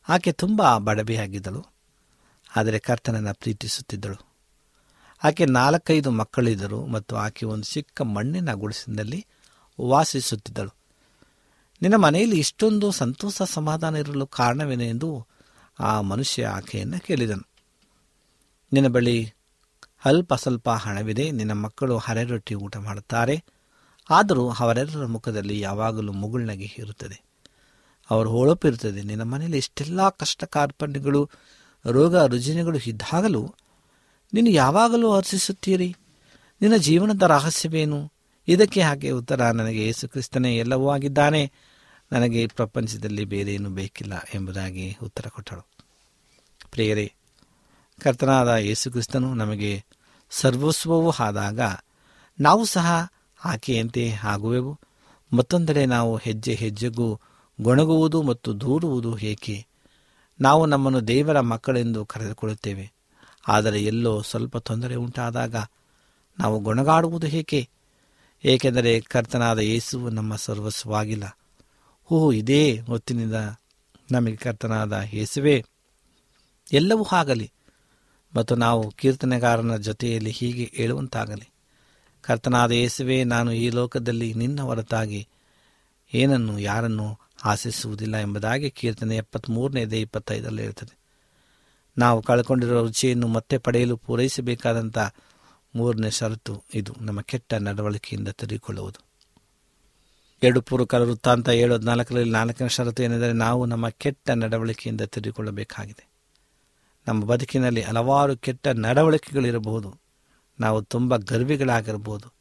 ಆಕೆ 0.09 0.31
ತುಂಬ 0.31 0.77
ಬಡಬೆಯಾಗಿದ್ದಳು 0.77 1.65
ಆದರೆ 2.55 2.79
ಕರ್ತನನ್ನು 2.79 3.33
ಪ್ರೀತಿಸುತ್ತಿದ್ದಳು. 3.33 4.24
ಆಕೆ 5.23 5.45
ನಾಲ್ಕೈದು 5.45 6.11
ಮಕ್ಕಳಿದ್ದರು 6.11 6.85
ಮತ್ತು 6.85 7.15
ಆಕೆ 7.15 7.45
ಒಂದು 7.45 7.63
ಚಿಕ್ಕ 7.63 8.01
ಮಣ್ಣಿನ 8.01 8.53
ಗುಡಿಸಿನಲ್ಲಿ 8.53 9.25
ವಾಸಿಸುತ್ತಿದ್ದಳು. 9.81 10.75
ನಿನ್ನ 11.81 11.95
ಮನೆಯಲ್ಲಿ 11.95 12.39
ಇಷ್ಟೊಂದು 12.39 12.91
ಸಂತೋಷ 12.91 13.41
ಸಮಾಧಾನ 13.41 13.95
ಇರಲು 13.95 14.27
ಕಾರಣವೇನೆ 14.27 14.87
ಎಂದು 14.87 15.27
ಆ 15.79 16.01
ಮನುಷ್ಯ 16.01 16.45
ಆಕೆಯನ್ನು 16.45 17.05
ಕೇಳಿದನು. 17.05 17.49
ನಿನ್ನ 18.73 18.87
ಬಳಿ 18.87 19.33
ಅಲ್ಪ 20.05 20.33
ಸ್ವಲ್ಪ 20.33 20.69
ಹಣವಿದೆ, 20.69 21.31
ನಿನ್ನ 21.31 21.51
ಮಕ್ಕಳು 21.51 21.97
ಹರೆ 21.97 22.23
ರೊಟ್ಟಿ 22.23 22.55
ಊಟ 22.55 22.77
ಮಾಡುತ್ತಾರೆ, 22.77 23.43
ಆದರೂ 24.09 24.51
ಅವರೆಲ್ಲರ 24.59 25.05
ಮುಖದಲ್ಲಿ 25.05 25.59
ಯಾವಾಗಲೂ 25.59 26.11
ಮುಗುಳ್ನಗೆ 26.11 26.75
ಇರುತ್ತದೆ. 26.77 27.23
ಅವರು 28.09 28.29
ಹೊಳಪು 28.29 28.67
ಇರುತ್ತದೆ 28.67 29.03
ನಿನ್ನ 29.03 29.23
ಮನೆಯಲ್ಲಿ 29.23 29.57
ಇಷ್ಟೆಲ್ಲ 29.57 30.09
ಕಷ್ಟ 30.09 30.43
ಕಾರ್ಪಣ್ಯಗಳು 30.43 31.29
ರೋಗ 31.85 32.15
ರುಜಿನಗಳು 32.17 32.77
ಇದ್ದಾಗಲೂ 32.77 33.55
ನೀನು 34.35 34.49
ಯಾವಾಗಲೂ 34.49 35.11
ಹರ್ಷಿಸುತ್ತೀರಿ 35.11 35.95
ನಿನ್ನ 36.61 36.75
ಜೀವನದ 36.75 37.21
ರಹಸ್ಯವೇನು? 37.21 38.11
ಇದಕ್ಕೆ 38.47 38.81
ಹಾಗೆ 38.81 39.11
ಉತ್ತರ 39.11 39.41
ನನಗೆ 39.41 39.85
ಯೇಸು 39.85 40.09
ಕ್ರಿಸ್ತನೇ 40.09 40.57
ಎಲ್ಲವೂ 40.57 40.89
ಆಗಿದ್ದಾನೆ. 40.89 41.51
ನನಗೆ 42.11 42.47
ಪ್ರಪಂಚದಲ್ಲಿ 42.47 43.25
ಬೇರೇನು 43.25 43.69
ಬೇಕಿಲ್ಲ 43.69 44.13
ಎಂಬುದಾಗಿ 44.33 44.97
ಉತ್ತರ 45.03 45.25
ಕೊಟ್ಟಳು. 45.29 45.67
ಪ್ರಿಯರೇ, 46.71 47.13
ಕರ್ತನಾದ 48.01 48.47
ಯೇಸುಕ್ರಿಸ್ತನು 48.47 49.33
ನಮಗೆ 49.33 49.83
ಸರ್ವಸ್ವವೂ 50.29 51.11
ಆದಾಗ 51.11 51.59
ನಾವು 52.39 52.65
ಸಹ 52.65 53.07
ಆಕೆಯಂತೆ 53.45 54.11
ಆಗುವೆವು. 54.23 54.79
ಮತ್ತೊಂದೆಡೆ 55.33 55.85
ನಾವು 55.85 56.15
ಹೆಜ್ಜೆ 56.17 56.53
ಹೆಜ್ಜೆಗೂ 56.53 57.19
ಗೊಣಗುವುದು 57.61 58.21
ಮತ್ತು 58.21 58.61
ದೂರುವುದು 58.61 59.17
ಏಕೆ? 59.17 59.65
ನಾವು 60.41 60.65
ನಮ್ಮನ್ನು 60.65 61.07
ದೇವರ 61.07 61.39
ಮಕ್ಕಳೆಂದು 61.39 62.05
ಕರೆದುಕೊಳ್ಳುತ್ತೇವೆ. 62.05 62.94
ಆದರೆ 63.47 63.83
ಎಲ್ಲೋ 63.83 64.21
ಸ್ವಲ್ಪ 64.21 64.57
ತೊಂದರೆ 64.57 64.95
ಉಂಟಾದಾಗ 64.95 65.55
ನಾವು 66.39 66.59
ಗೊಣಗಾಡುವುದು 66.59 67.27
ಏಕೆ 67.27 67.69
ಏಕೆಂದರೆ 68.45 68.99
ಕರ್ತನಾದ 68.99 69.59
ಯೇಸುವು 69.59 70.09
ನಮ್ಮ 70.09 70.35
ಸರ್ವಸ್ವವಾಗಿಲ್ಲ. 70.35 71.37
ಓಹೋ, 72.11 72.31
ಇದೇ 72.31 72.77
ಹೊತ್ತಿನಿಂದ 72.77 73.33
ನಮಗೆ 74.11 74.35
ಕರ್ತನಾದ 74.35 75.01
ಯೇಸುವೆ. 75.13 75.65
ಎಲ್ಲವೂ 76.71 77.05
ಆಗಲಿ 77.11 77.51
ಮತ್ತು 78.35 78.55
ನಾವು 78.55 78.91
ಕೀರ್ತನೆಗಾರನ 78.91 79.77
ಜೊತೆಯಲ್ಲಿ 79.77 80.31
ಹೀಗೆ 80.31 80.71
ಹೇಳುವಂತಾಗಲಿ. 80.75 81.51
ಕರ್ತನಾದ 82.21 82.71
ಯೇಸುವೆ, 82.71 83.23
ನಾನು 83.23 83.51
ಈ 83.51 83.69
ಲೋಕದಲ್ಲಿ 83.69 84.33
ನಿನ್ನ 84.33 84.61
ಹೊರತಾಗಿ 84.61 85.27
ಏನನ್ನು, 86.13 86.59
ಯಾರನ್ನು 86.59 87.19
ಆಶಿಸುವುದಿಲ್ಲ 87.43 88.17
ಎಂಬುದಾಗಿ 88.17 88.71
ಕೀರ್ತನೆ 88.71 89.15
ಎಪ್ಪತ್ತ್ಮೂರನೇದೇ 89.15 90.01
ಇಪ್ಪತ್ತೈದರಲ್ಲಿ 90.01 90.63
ಇರುತ್ತದೆ 90.63 91.04
ನಾವು 91.97 92.21
ಕಳ್ಕೊಂಡಿರುವ 92.21 92.81
ರುಚಿಯನ್ನು 92.81 93.27
ಮತ್ತೆ 93.27 93.57
ಪಡೆಯಲು 93.57 93.97
ಪೂರೈಸಬೇಕಾದಂಥ 93.97 94.97
ಮೂರನೇ 95.75 96.09
ಷರತ್ತು 96.09 96.63
ಇದು. 96.73 96.95
ನಮ್ಮ 97.01 97.21
ಕೆಟ್ಟ 97.21 97.53
ನಡವಳಿಕೆಯಿಂದ 97.53 98.27
ತೆರೆದುಕೊಳ್ಳುವುದು 98.27 99.05
ಎರಡು 100.43 100.61
ಪೂರ್ವಕರ 100.61 100.99
ವೃತ್ತಾಂತ 100.99 101.49
ಏಳು 101.49 101.75
ಹದಿನಾಲ್ಕರಲ್ಲಿ 101.75 102.31
ನಾಲ್ಕನೇ 102.31 102.69
ಷರತ್ತು 102.69 103.03
ಏನೆಂದರೆ 103.03 103.33
ನಾವು 103.33 103.65
ನಮ್ಮ 103.65 103.89
ಕೆಟ್ಟ 103.89 104.29
ನಡವಳಿಕೆಯಿಂದ 104.29 105.01
ತೆರೆದುಕೊಳ್ಳಬೇಕಾಗಿದೆ 105.01 106.15
ನಮ್ಮ 107.07 107.25
ಬದುಕಿನಲ್ಲಿ 107.25 107.81
ಹಲವಾರು 107.81 108.37
ಕೆಟ್ಟ 108.37 108.67
ನಡವಳಿಕೆಗಳಿರಬಹುದು. 108.67 109.99
ನಾವು 110.59 110.81
ತುಂಬ 110.81 111.17
ಗರ್ವಿಗಳಾಗಿರ್ಬೋದು 111.17 112.33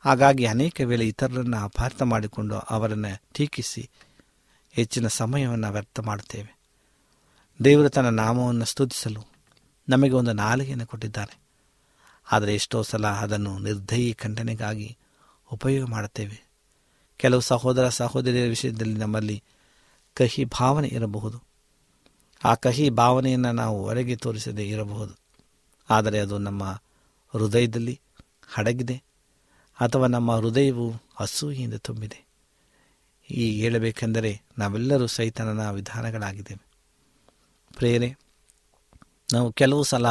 ಹಾಗಾಗಿ 0.00 0.46
ಅನೇಕ 0.46 0.80
ವೇಳೆ 0.84 1.08
ಇತರರನ್ನು 1.08 1.56
ಅಪಾರ್ಥ 1.56 2.02
ಮಾಡಿಕೊಂಡು 2.02 2.58
ಅವರನ್ನು 2.58 3.22
ಟೀಕಿಸಿ 3.34 3.90
ಹೆಚ್ಚಿನ 4.72 5.06
ಸಮಯವನ್ನು 5.06 5.72
ವ್ಯರ್ಥ 5.72 6.00
ಮಾಡುತ್ತೇವೆ. 6.00 6.55
ದೇವರು 7.64 7.88
ತನ್ನ 7.88 8.08
ನಾಮವನ್ನು 8.08 8.64
ಸ್ತುತಿಸಲು 8.64 9.20
ನಮಗೆ 9.88 10.10
ಒಂದು 10.10 10.32
ನಾಲಿಗೆಯನ್ನು 10.32 10.86
ಕೊಟ್ಟಿದ್ದಾನೆ. 10.86 11.38
ಆದರೆ 12.32 12.54
ಎಷ್ಟೋ 12.54 12.82
ಸಲ 12.82 13.06
ಅದನ್ನು 13.06 13.58
ನಿರ್ದಯಿ 13.58 14.14
ಖಂಡನೆಗಾಗಿ 14.14 14.96
ಉಪಯೋಗ 15.52 15.88
ಮಾಡುತ್ತೇವೆ. 15.88 16.46
ಕೆಲವು 17.16 17.40
ಸಹೋದರ 17.40 17.88
ಸಹೋದರಿಯರ 17.88 18.48
ವಿಷಯದಲ್ಲಿ 18.48 18.94
ನಮ್ಮಲ್ಲಿ 18.94 19.42
ಕಹಿ 20.14 20.44
ಭಾವನೆ 20.44 20.88
ಇರಬಹುದು. 20.88 21.42
ಆ 22.44 22.54
ಕಹಿ 22.54 22.90
ಭಾವನೆಯನ್ನು 22.90 23.52
ನಾವು 23.52 23.84
ಹೊರಗೆ 23.84 24.16
ತೋರಿಸದೇ 24.16 24.64
ಇರಬಹುದು. 24.68 25.14
ಆದರೆ 25.90 26.20
ಅದು 26.20 26.38
ನಮ್ಮ 26.38 26.64
ಹೃದಯದಲ್ಲಿ 27.28 28.00
ಹಡಗಿದೆ 28.54 29.02
ಅಥವಾ 29.80 30.06
ನಮ್ಮ 30.06 30.36
ಹೃದಯವು 30.36 30.92
ಹಸೂಹಿಯಿಂದ 31.14 31.74
ತುಂಬಿದೆ. 31.74 32.26
ಈ 33.30 33.60
ಹೇಳಬೇಕೆಂದರೆ 33.60 34.42
ನಾವೆಲ್ಲರೂ 34.58 35.06
ಸೈತನನ 35.06 35.70
ವಿಧಾನಗಳಾಗಿದ್ದೇವೆ. 35.70 36.65
ಪ್ರೇರೆ 37.76 38.08
ನಾವು 39.32 39.48
ಕೆಲವು 39.52 39.82
ಸಲ 39.82 40.06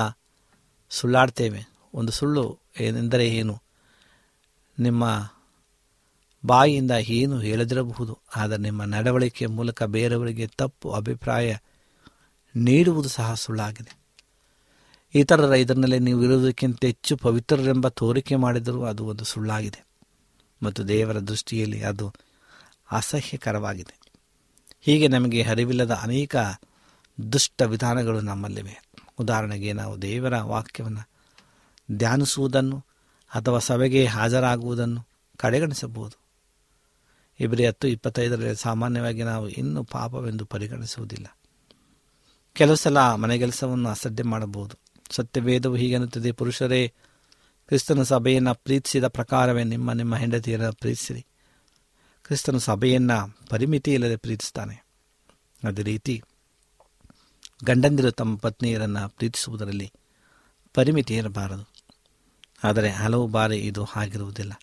ಸುಳ್ಳಾಡ್ತೇವೆ. 0.89 1.61
ಒಂದು 1.93 2.11
ಸುಳ್ಳು 2.11 2.43
ಏನೆಂದರೆ 2.79 3.25
ಏನು? 3.29 3.55
ನಿಮ್ಮ 4.79 5.03
ಬಾಯಿಯಿಂದ 6.45 6.91
ಏನು 6.91 7.39
ಹೇಳದಿರಬಹುದು, 7.39 8.13
ಆದರೆ 8.35 8.57
ನಿಮ್ಮ 8.57 8.83
ನಡವಳಿಕೆಯ 8.83 9.47
ಮೂಲಕ 9.47 9.83
ಬೇರೆಯವರಿಗೆ 9.83 10.47
ತಪ್ಪು 10.47 10.91
ಅಭಿಪ್ರಾಯ 10.91 11.55
ನೀಡುವುದು 12.55 13.09
ಸಹ 13.09 13.33
ಸುಳ್ಳಾಗಿದೆ. 13.33 13.93
ಇತರರ 15.15 15.53
ಇದರಲ್ಲಿ 15.53 15.99
ನೀವು 15.99 16.23
ಇರುವುದಕ್ಕಿಂತ 16.23 16.85
ಹೆಚ್ಚು 16.85 17.17
ಪವಿತ್ರರೆಂಬ 17.17 17.87
ತೋರಿಕೆ 17.87 18.35
ಮಾಡಿದರೂ 18.35 18.83
ಅದು 18.83 19.05
ಒಂದು 19.05 19.23
ಸುಳ್ಳಾಗಿದೆ. 19.23 19.81
ಮತ್ತು 20.63 20.81
ದೇವರ 20.87 21.19
ದೃಷ್ಟಿಯಲ್ಲಿ 21.19 21.79
ಅದು 21.83 22.13
ಅಸಹ್ಯಕರವಾಗಿದೆ. 22.91 23.95
ಹೀಗೆ 24.81 25.07
ನಮಗೆ 25.07 25.43
ಅರಿವಿಲ್ಲದ 25.43 25.93
ಅನೇಕ 25.93 26.35
ದುಷ್ಟ 27.33 27.61
ವಿಧಾನಗಳು 27.61 28.21
ನಮ್ಮಲ್ಲಿವೆ. 28.21 28.81
ಉದಾಹರಣೆಗೆ 29.19 29.73
ನಾವು 29.73 30.01
ದೇವರ 30.01 30.41
ವಾಕ್ಯವನ್ನು 30.41 31.09
ಧ್ಯಾನಿಸುವುದನ್ನು 31.91 32.85
ಅಥವಾ 33.35 33.59
ಸಭೆಗೆ 33.59 34.05
ಹಾಜರಾಗುವುದನ್ನು 34.05 35.07
ಕಡೆಗಣಿಸಬಹುದು. 35.37 36.19
ಇಬ್ಬರಿ 37.39 37.65
ಹತ್ತು 37.65 37.87
ಇಪ್ಪತ್ತೈದರಲ್ಲಿ 37.87 38.55
ಸಾಮಾನ್ಯವಾಗಿ 38.55 39.23
ನಾವು 39.23 39.49
ಇನ್ನೂ 39.49 39.83
ಪಾಪವೆಂದು 39.83 40.45
ಪರಿಗಣಿಸುವುದಿಲ್ಲ. 40.45 41.37
ಕೆಲವು 42.53 42.75
ಸಲ 42.75 43.13
ಮನೆಗೆಲಸವನ್ನು 43.13 43.89
ಅಸಡ್ಡೆ 43.89 44.23
ಮಾಡಬಹುದು. 44.23 44.79
ಸತ್ಯವೇದವು 45.09 45.75
ಹೀಗೆನ್ನುತ್ತದೆ 45.75 46.31
ಪುರುಷರೇ, 46.31 46.93
ಕ್ರಿಸ್ತನ 47.67 48.03
ಸಭೆಯನ್ನು 48.03 48.55
ಪ್ರೀತಿಸಿದ 48.55 49.07
ಪ್ರಕಾರವೇ 49.07 49.63
ನಿಮ್ಮ 49.63 49.91
ನಿಮ್ಮ 49.91 50.15
ಹೆಂಡತಿಯರ 50.15 50.69
ಪ್ರೀತಿಸಿರಿ. 50.69 51.25
ಕ್ರಿಸ್ತನ 52.23 52.57
ಸಭೆಯನ್ನು 52.57 53.37
ಪರಿಮಿತಿ 53.49 53.93
ಇಲ್ಲದೆ 53.93 54.15
ಪ್ರೀತಿಸ್ತಾನೆ. 54.15 54.85
ಅದೇ 55.63 55.81
ರೀತಿ 55.81 56.23
ಗಂಡಂದಿರು 57.63 58.11
ತಮ್ಮ 58.11 58.37
ಪತ್ನಿಯರನ್ನು 58.37 59.09
ಪ್ರೀತಿಸುವುದರಲ್ಲಿ 59.09 59.91
ಪರಿಮಿತಿ 60.73 61.15
ಇರಬಾರದು. 61.15 61.69
ಆದರೆ 62.63 62.89
ಹಲವು 62.89 63.27
ಬಾರಿ 63.27 63.57
ಇದು 63.57 63.87
ಆಗಿರುವುದಿಲ್ಲ 63.95 64.53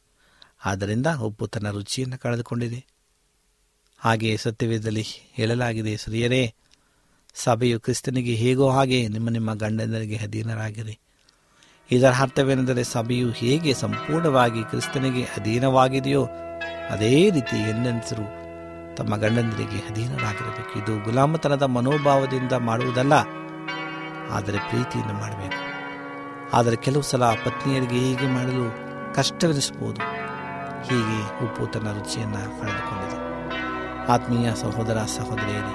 ಆದ್ದರಿಂದ 0.65 1.07
ಉಪ್ಪು 1.07 1.47
ತನ್ನ 1.47 1.71
ರುಚಿಯನ್ನು 1.71 2.19
ಕಳೆದುಕೊಂಡಿದೆ. 2.19 2.87
ಹಾಗೆಯೇ 3.99 4.37
ಸತ್ಯವೇದದಲ್ಲಿ 4.37 5.05
ಹೇಳಲಾಗಿದೆ, 5.33 5.97
ಸ್ತ್ರೀಯರೇ, 5.97 6.55
ಸಭೆಯು 7.35 7.81
ಕ್ರಿಸ್ತನಿಗೆ 7.81 8.35
ಹೇಗೋ 8.35 8.69
ಹಾಗೆ 8.69 9.09
ನಿಮ್ಮ 9.09 9.29
ನಿಮ್ಮ 9.29 9.55
ಗಂಡಂದರಿಗೆ 9.55 10.17
ಅಧೀನರಾಗಿರಿ. 10.17 10.99
ಇದರ 11.91 12.13
ಅರ್ಥವೇನೆಂದರೆ 12.19 12.85
ಸಭೆಯು 12.85 13.31
ಹೇಗೆ 13.31 13.75
ಸಂಪೂರ್ಣವಾಗಿ 13.75 14.63
ಕ್ರಿಸ್ತನಿಗೆ 14.63 15.25
ಅಧೀನವಾಗಿದೆಯೋ 15.25 16.29
ಅದೇ 16.91 17.31
ರೀತಿ 17.31 17.57
ಹೆಣ್ಣಂತರು 17.57 18.42
ತಮ್ಮ 18.97 19.17
ಗಂಡಂದಿರಿಗೆ 19.17 19.79
ಅಧೀನರಾಗಿರಬೇಕು. 19.91 20.73
ಇದು 20.79 21.05
ಗುಲಾಮತನದ 21.05 21.63
ಮನೋಭಾವದಿಂದ 21.63 22.53
ಮಾಡುವುದಲ್ಲ, 22.53 23.15
ಆದರೆ 24.33 24.59
ಪ್ರೀತಿಯನ್ನು 24.69 25.15
ಮಾಡಬೇಕು. 25.15 25.61
ಆದರೆ 26.53 26.77
ಕೆಲವು 26.77 27.03
ಸಲ 27.03 27.25
ಪತ್ನಿಯರಿಗೆ 27.45 27.99
ಹೀಗೆ 27.99 28.27
ಮಾಡಲು 28.27 28.65
ಕಷ್ಟವೆನಿಸಬಹುದು. 29.15 30.01
ಹೀಗೆ 30.89 31.45
ಉಪ್ಪು 31.45 31.67
ತನ್ನ 31.67 31.89
ರುಚಿಯನ್ನು 31.93 32.43
ಕಳೆದುಕೊಂಡಿದೆ. 32.61 33.19
ಆತ್ಮೀಯ 34.13 34.55
ಸಹೋದರ 34.55 34.99
ಸಹೋದರಿಯರೇ, 35.17 35.75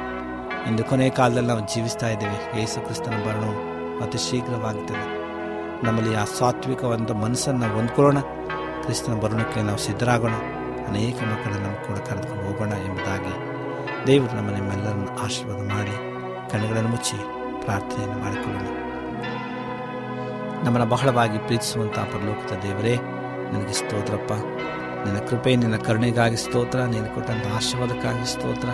ಇಂದು 0.69 0.83
ಕೊನೆಯ 0.83 1.09
ಕಾಲದಲ್ಲಿ 1.09 1.47
ನಾವು 1.47 1.59
ಜೀವಿಸ್ತಾ 1.59 2.07
ಇದ್ದೇವೆ. 2.09 2.59
ಯೇಸು 2.59 2.85
ಕ್ರಿಸ್ತನ 2.85 3.15
ಬರಣವು 3.27 3.55
ಅತಿ 4.01 4.17
ಶೀಘ್ರವಾಗುತ್ತದೆ. 4.17 5.05
ನಮ್ಮಲ್ಲಿ 5.85 6.15
ಆ 6.15 6.23
ಸಾತ್ವಿಕವಾದ 6.23 7.11
ಮನಸ್ಸನ್ನು 7.11 7.67
ಹೊಂದ್ಕೊಳ್ಳೋಣ. 7.75 8.19
ಕ್ರಿಸ್ತನ 8.83 9.13
ಬರಣಕ್ಕೆ 9.13 9.61
ನಾವು 9.61 9.77
ಸಿದ್ಧರಾಗೋಣ. 9.77 10.35
ಅನೇಕ 10.87 11.15
ಮಕ್ಕಳನ್ನು 11.15 11.87
ಕೂಡ 11.87 11.97
ಕರೆದುಕೊಂಡು 11.97 12.43
ಹೋಗೋಣ 12.43 12.69
ಎಂಬುದಾಗಿ 12.69 13.33
ದೇವರು 14.07 14.35
ನಮ್ಮ 14.35 14.49
ನಿಮ್ಮೆಲ್ಲರನ್ನು 14.49 15.17
ಆಶೀರ್ವಾದ 15.17 15.71
ಮಾಡಿ 15.71 15.95
ಕಣ್ಣುಗಳನ್ನು 16.51 16.89
ಮುಚ್ಚಿ 16.89 17.17
ಪ್ರಾರ್ಥನೆಯನ್ನು 17.65 18.19
ಮಾಡಿಕೊಳ್ಳೋಣ. 18.19 18.67
ನಮ್ಮನ್ನು 20.63 20.85
ಬಹಳವಾಗಿ 20.85 21.37
ಪ್ರೀತಿಸುವಂಥ 21.37 21.99
ಪರಲೋಕದ 21.99 22.55
ದೇವರೇ, 22.55 22.95
ನನಗೆ 23.53 23.73
ಸ್ತೋತ್ರಪ್ಪ. 23.73 24.31
ನಿನ್ನ 24.33 25.19
ಕೃಪೆ, 25.19 25.55
ನಿನ್ನ 25.55 25.77
ಕರುಣೆಗಾಗಿ 25.77 26.37
ಸ್ತೋತ್ರ, 26.37 26.79
ನೀನು 26.79 27.15
ಕೊಟ್ಟಂಥ 27.15 27.47
ಆಶೀರ್ವಾದಕ್ಕಾಗಿ 27.55 28.31
ಸ್ತೋತ್ರ, 28.33 28.69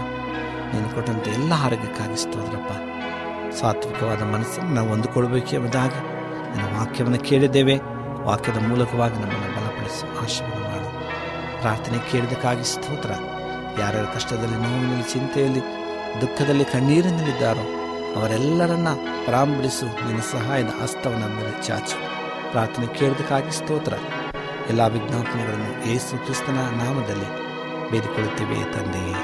ನೀನು 0.74 0.90
ಕೊಟ್ಟಂಥ 0.96 1.28
ಎಲ್ಲ 1.28 1.54
ಆರೋಗ್ಯಕ್ಕಾಗಿ 1.54 2.16
ಸ್ತೋತ್ರಪ್ಪ. 2.16 2.72
ಸಾತ್ವಿಕವಾದ 3.54 4.22
ಮನಸ್ಸನ್ನು 4.22 4.74
ನಾವು 4.74 4.90
ಹೊಂದಿಕೊಳ್ಬೇಕು 4.90 5.48
ಎಂಬುದಾಗಿ 5.48 6.00
ನನ್ನ 6.58 6.80
ವಾಕ್ಯವನ್ನು 6.80 7.20
ಕೇಳಿದ್ದೇವೆ. 7.20 7.76
ವಾಕ್ಯದ 8.24 8.68
ಮೂಲಕವಾಗಿ 8.68 9.14
ನಮ್ಮನ್ನು 9.14 9.50
ಬಲಪಡಿಸು, 9.56 10.24
ಆಶೀರ್ವಾದ 10.24 10.63
ಪ್ರಾರ್ಥನೆ 11.64 12.12
ಕೇಳಿದಕ್ಕಾಗಿ 12.12 12.64
ಸ್ತೋತ್ರ. 12.64 13.12
ಯಾರ್ಯಾರ 13.80 14.06
ಕಷ್ಟದಲ್ಲಿ 14.06 14.56
ನೋವಿನಲ್ಲಿ, 14.56 15.14
ಚಿಂತೆಯಲ್ಲಿ, 15.14 15.60
ದುಃಖದಲ್ಲಿ 16.22 16.66
ಕಣ್ಣೀರಿನಲ್ಲಿದ್ದಾರೋ 16.66 17.64
ಅವರೆಲ್ಲರನ್ನ 18.20 18.88
ಪರಾಂಬರಿಸು 19.28 19.86
ನಿನ್ನ 19.86 20.22
ಸಹಾಯದ 20.22 20.68
ಹಸ್ತವನ್ನು 20.82 21.28
ಮೇಲೆ 21.28 21.64
ಚಾಚು. 21.64 21.98
ಪ್ರಾರ್ಥನೆ 22.52 22.88
ಕೇಳಿದಕ್ಕಾಗಿ 22.88 23.52
ಸ್ತೋತ್ರ. 23.52 23.94
ಎಲ್ಲ 24.70 24.88
ವಿಜ್ಞಾಪನೆಗಳನ್ನು 24.88 25.90
ಯೇಸು 25.90 26.24
ಕ್ರಿಸ್ತನ 26.24 26.56
ನಾಮದಲ್ಲಿ 26.56 27.30
ಬೇಡಿಕೊಳ್ಳುತ್ತೇವೆ 27.92 28.74
ತಂದೆಯೇ. 28.74 29.16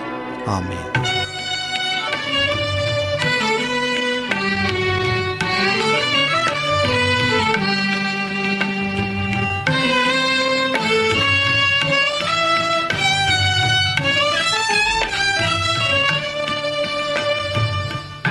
ಆಮೇಲೆ 0.47 1.18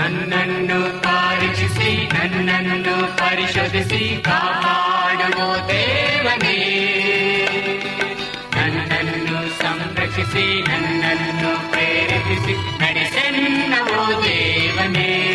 ನನ್ನನ್ನು 0.08 1.02
ಪರೀಕ್ಷಿಸಿ 1.02 2.08
ನನ್ನನ್ನು 2.14 3.18
ಪರಿಶೋಧಿಸಿ 3.18 4.22
ಕಾಪಾಡುವ 4.22 5.56
ದೇವನೇ. 5.66 6.56
ನನ್ನನ್ನು 8.56 9.62
ಸಂರಕ್ಷಿಸಿ 9.62 10.62
ನನ್ನನ್ನು 10.68 11.70
ಪ್ರೇರೇಪಿಸಿ 11.70 12.54
ನಡೆಸೆನ್ನವೋ 12.80 14.22
ದೇವನೇ. 14.22 15.27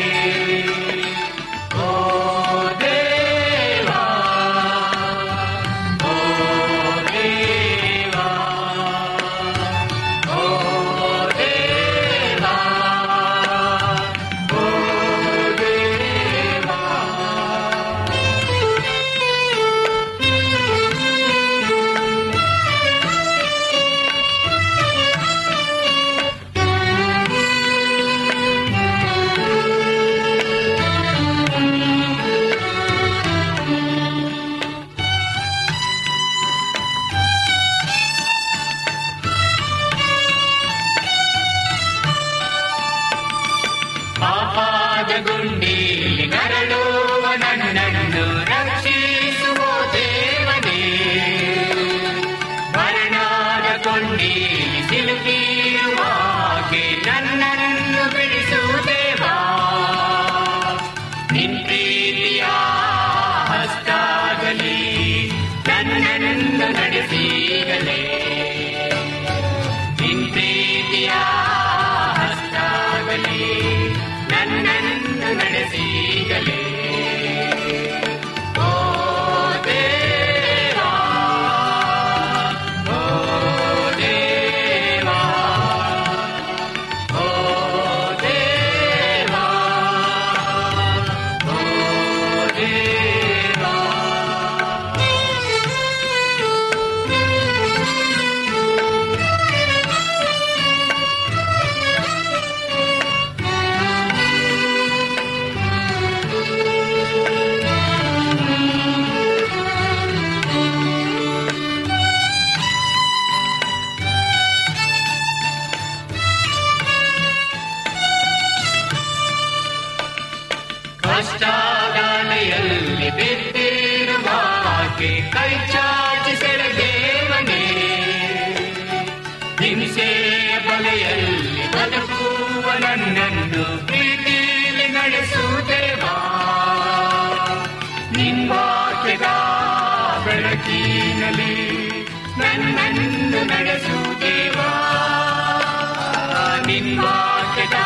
ನಿನ್ವಾಕ್ಯದ 146.67 147.77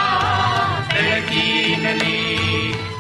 ಬೆಳಕಿನಲ್ಲಿ 0.93 2.17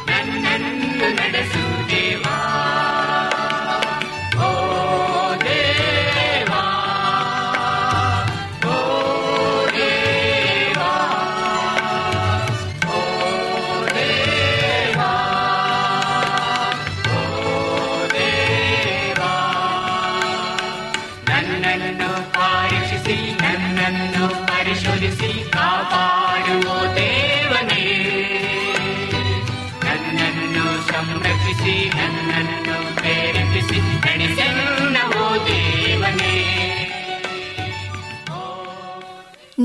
ನನ್ನನ್ನು 0.07 1.09
ನಡೆಸು 1.15 1.63
ಓ 1.91 2.25